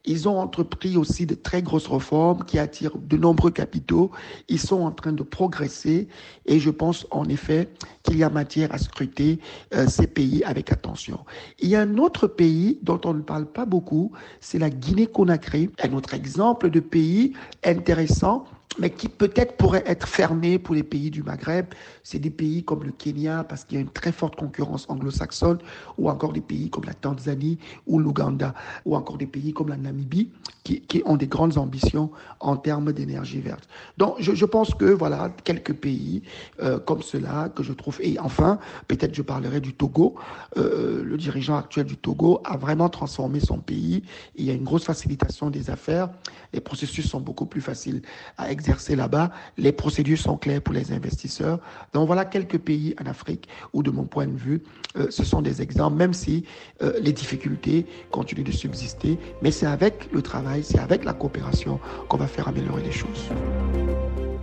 Ils 0.04 0.28
ont 0.28 0.38
entrepris 0.38 0.96
aussi 0.96 1.26
de 1.26 1.34
très 1.34 1.62
grosses 1.62 1.88
réformes 1.88 2.44
qui 2.44 2.58
attirent 2.58 2.96
de 2.96 3.16
nombreux 3.16 3.50
capitaux. 3.50 4.10
Ils 4.48 4.60
sont 4.60 4.80
en 4.80 4.90
train 4.90 5.12
de 5.12 5.22
progresser 5.22 6.08
et 6.46 6.58
je 6.58 6.70
pense 6.70 7.06
en 7.10 7.24
effet 7.24 7.68
qu'il 8.02 8.18
y 8.18 8.24
a 8.24 8.30
matière 8.30 8.72
à 8.72 8.78
scruter 8.78 9.38
euh, 9.74 9.86
ces 9.86 10.06
pays 10.06 10.42
avec 10.44 10.72
attention. 10.72 11.20
Il 11.58 11.68
y 11.68 11.76
a 11.76 11.80
un 11.80 11.98
autre 11.98 12.26
pays 12.26 12.78
dont 12.82 13.00
on 13.04 13.14
ne 13.14 13.22
parle 13.22 13.46
pas 13.46 13.66
beaucoup, 13.66 14.12
c'est 14.40 14.58
la 14.58 14.70
Guinée-Conakry, 14.70 15.70
un 15.82 15.92
autre 15.92 16.14
exemple 16.14 16.70
de 16.70 16.80
pays 16.80 17.32
intéressant 17.64 18.44
mais 18.78 18.90
qui 18.90 19.08
peut-être 19.08 19.56
pourrait 19.56 19.82
être 19.86 20.06
fermé 20.06 20.58
pour 20.58 20.74
les 20.74 20.82
pays 20.82 21.10
du 21.10 21.22
Maghreb. 21.22 21.66
C'est 22.02 22.18
des 22.18 22.30
pays 22.30 22.64
comme 22.64 22.84
le 22.84 22.92
Kenya, 22.92 23.44
parce 23.44 23.64
qu'il 23.64 23.76
y 23.76 23.78
a 23.78 23.82
une 23.82 23.90
très 23.90 24.12
forte 24.12 24.36
concurrence 24.36 24.86
anglo-saxonne, 24.88 25.58
ou 25.96 26.10
encore 26.10 26.32
des 26.32 26.40
pays 26.40 26.70
comme 26.70 26.84
la 26.84 26.94
Tanzanie 26.94 27.58
ou 27.86 27.98
l'Ouganda, 27.98 28.54
ou 28.84 28.94
encore 28.94 29.18
des 29.18 29.26
pays 29.26 29.52
comme 29.52 29.68
la 29.68 29.76
Namibie, 29.76 30.30
qui, 30.64 30.80
qui 30.82 31.02
ont 31.06 31.16
des 31.16 31.26
grandes 31.26 31.58
ambitions 31.58 32.10
en 32.40 32.56
termes 32.56 32.92
d'énergie 32.92 33.40
verte. 33.40 33.68
Donc, 33.96 34.16
je, 34.18 34.34
je, 34.34 34.44
pense 34.44 34.74
que, 34.74 34.84
voilà, 34.84 35.30
quelques 35.44 35.72
pays 35.72 36.22
euh, 36.62 36.78
comme 36.78 37.02
cela 37.02 37.48
que 37.48 37.62
je 37.62 37.72
trouve. 37.72 37.98
Et 38.00 38.18
enfin, 38.18 38.58
peut-être 38.86 39.14
je 39.14 39.22
parlerai 39.22 39.60
du 39.60 39.74
Togo. 39.74 40.16
Euh, 40.56 41.02
le 41.02 41.16
dirigeant 41.16 41.56
actuel 41.56 41.86
du 41.86 41.96
Togo 41.96 42.40
a 42.44 42.56
vraiment 42.56 42.88
transformé 42.88 43.40
son 43.40 43.58
pays. 43.58 44.02
Il 44.36 44.44
y 44.44 44.50
a 44.50 44.54
une 44.54 44.64
grosse 44.64 44.84
facilitation 44.84 45.50
des 45.50 45.70
affaires. 45.70 46.10
Les 46.52 46.60
processus 46.60 47.08
sont 47.08 47.20
beaucoup 47.20 47.46
plus 47.46 47.60
faciles 47.60 48.02
à 48.36 48.52
exercer 48.58 48.94
là-bas. 48.96 49.30
Les 49.56 49.72
procédures 49.72 50.18
sont 50.18 50.36
claires 50.36 50.62
pour 50.62 50.74
les 50.74 50.92
investisseurs. 50.92 51.58
Donc 51.92 52.06
voilà 52.06 52.24
quelques 52.24 52.58
pays 52.58 52.94
en 53.00 53.06
Afrique 53.06 53.48
où, 53.72 53.82
de 53.82 53.90
mon 53.90 54.04
point 54.04 54.26
de 54.26 54.36
vue, 54.36 54.60
euh, 54.96 55.06
ce 55.10 55.24
sont 55.24 55.42
des 55.48 55.56
exemples, 55.66 55.96
même 55.96 56.12
si 56.12 56.44
euh, 56.82 56.92
les 57.00 57.12
difficultés 57.12 57.86
continuent 58.10 58.48
de 58.52 58.56
subsister. 58.64 59.18
Mais 59.42 59.50
c'est 59.50 59.66
avec 59.78 59.94
le 60.12 60.22
travail, 60.22 60.62
c'est 60.62 60.80
avec 60.88 61.04
la 61.04 61.14
coopération 61.14 61.80
qu'on 62.08 62.18
va 62.24 62.26
faire 62.26 62.48
améliorer 62.48 62.82
les 62.82 62.96
choses. 63.02 63.22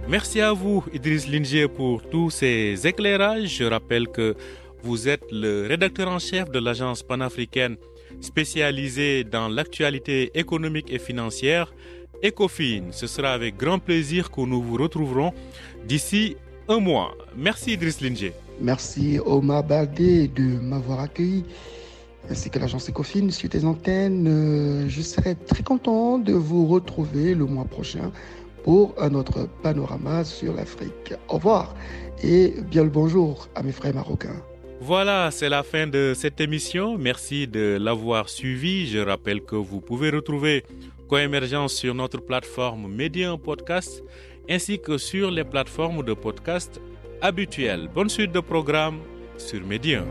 Merci 0.08 0.39
à 0.39 0.54
vous, 0.54 0.84
Idriss 0.93 1.28
Linger, 1.28 1.67
pour 1.67 2.08
tous 2.12 2.30
ces 2.30 2.86
éclairages. 2.86 3.49
Je 3.60 3.63
rappelle 3.63 4.08
que 4.08 4.36
vous 4.84 5.08
êtes 5.08 5.25
le 5.32 5.67
rédacteur 5.67 6.08
en 6.10 6.19
chef 6.19 6.51
de 6.51 6.60
l'agence 6.60 7.01
panafricaine 7.01 7.75
spécialisée 8.21 9.23
dans 9.23 9.47
l'actualité 9.47 10.32
économique 10.36 10.91
et 10.91 10.99
financière 10.99 11.73
Ecofin. 12.26 12.84
Ce 12.92 13.08
sera 13.08 13.32
avec 13.34 13.58
grand 13.58 13.80
plaisir 13.80 14.32
que 14.32 14.42
nous 14.42 14.62
vous 14.62 14.78
retrouverons 14.78 15.34
d'ici 15.88 16.38
un 16.68 16.80
mois. 16.80 17.14
Merci 17.38 17.74
Idriss 17.74 18.02
Linger. 18.02 18.34
Merci 18.60 19.20
Omar 19.26 19.64
Baldé 19.64 20.28
de 20.28 20.44
m'avoir 20.60 21.02
accueilli 21.02 21.44
ainsi 22.30 22.50
que 22.50 22.58
l'agence 22.58 22.90
Ecofin 22.90 23.30
sur 23.30 23.50
tes 23.50 23.66
antennes. 23.66 24.28
Euh, 24.28 24.90
je 24.90 25.02
serai 25.02 25.36
très 25.36 25.64
content 25.64 26.18
de 26.18 26.34
vous 26.34 26.66
retrouver 26.66 27.36
le 27.36 27.46
mois 27.46 27.66
prochain 27.66 28.12
pour 28.64 28.96
un 29.00 29.14
autre 29.14 29.48
panorama 29.62 30.24
sur 30.24 30.54
l'Afrique. 30.54 31.14
Au 31.30 31.36
revoir 31.36 31.76
et 32.24 32.56
bien 32.72 32.84
le 32.84 32.90
bonjour 32.90 33.48
à 33.54 33.62
mes 33.62 33.72
frères 33.72 33.94
marocains. 33.94 34.42
Voilà, 34.82 35.30
c'est 35.32 35.50
la 35.50 35.64
fin 35.64 35.88
de 35.88 36.14
cette 36.16 36.42
émission. 36.42 36.98
Merci 36.98 37.48
de 37.48 37.78
l'avoir 37.80 38.28
suivi. 38.28 38.88
Je 38.88 39.00
rappelle 39.00 39.42
que 39.42 39.56
vous 39.56 39.82
pouvez 39.82 40.10
retrouver 40.10 40.64
Coémergence 41.08 41.74
sur 41.74 41.94
notre 41.94 42.22
plateforme 42.22 42.88
Média 42.88 43.36
Podcast 43.38 44.04
ainsi 44.50 44.80
que 44.80 44.98
sur 44.98 45.32
les 45.32 45.44
plateformes 45.44 46.04
de 46.04 46.13
podcast 46.13 46.80
habituelles. 47.22 47.89
Bonne 47.94 48.10
suite 48.10 48.32
de 48.32 48.39
programme 48.39 49.00
sur 49.38 49.65
Média. 49.65 50.04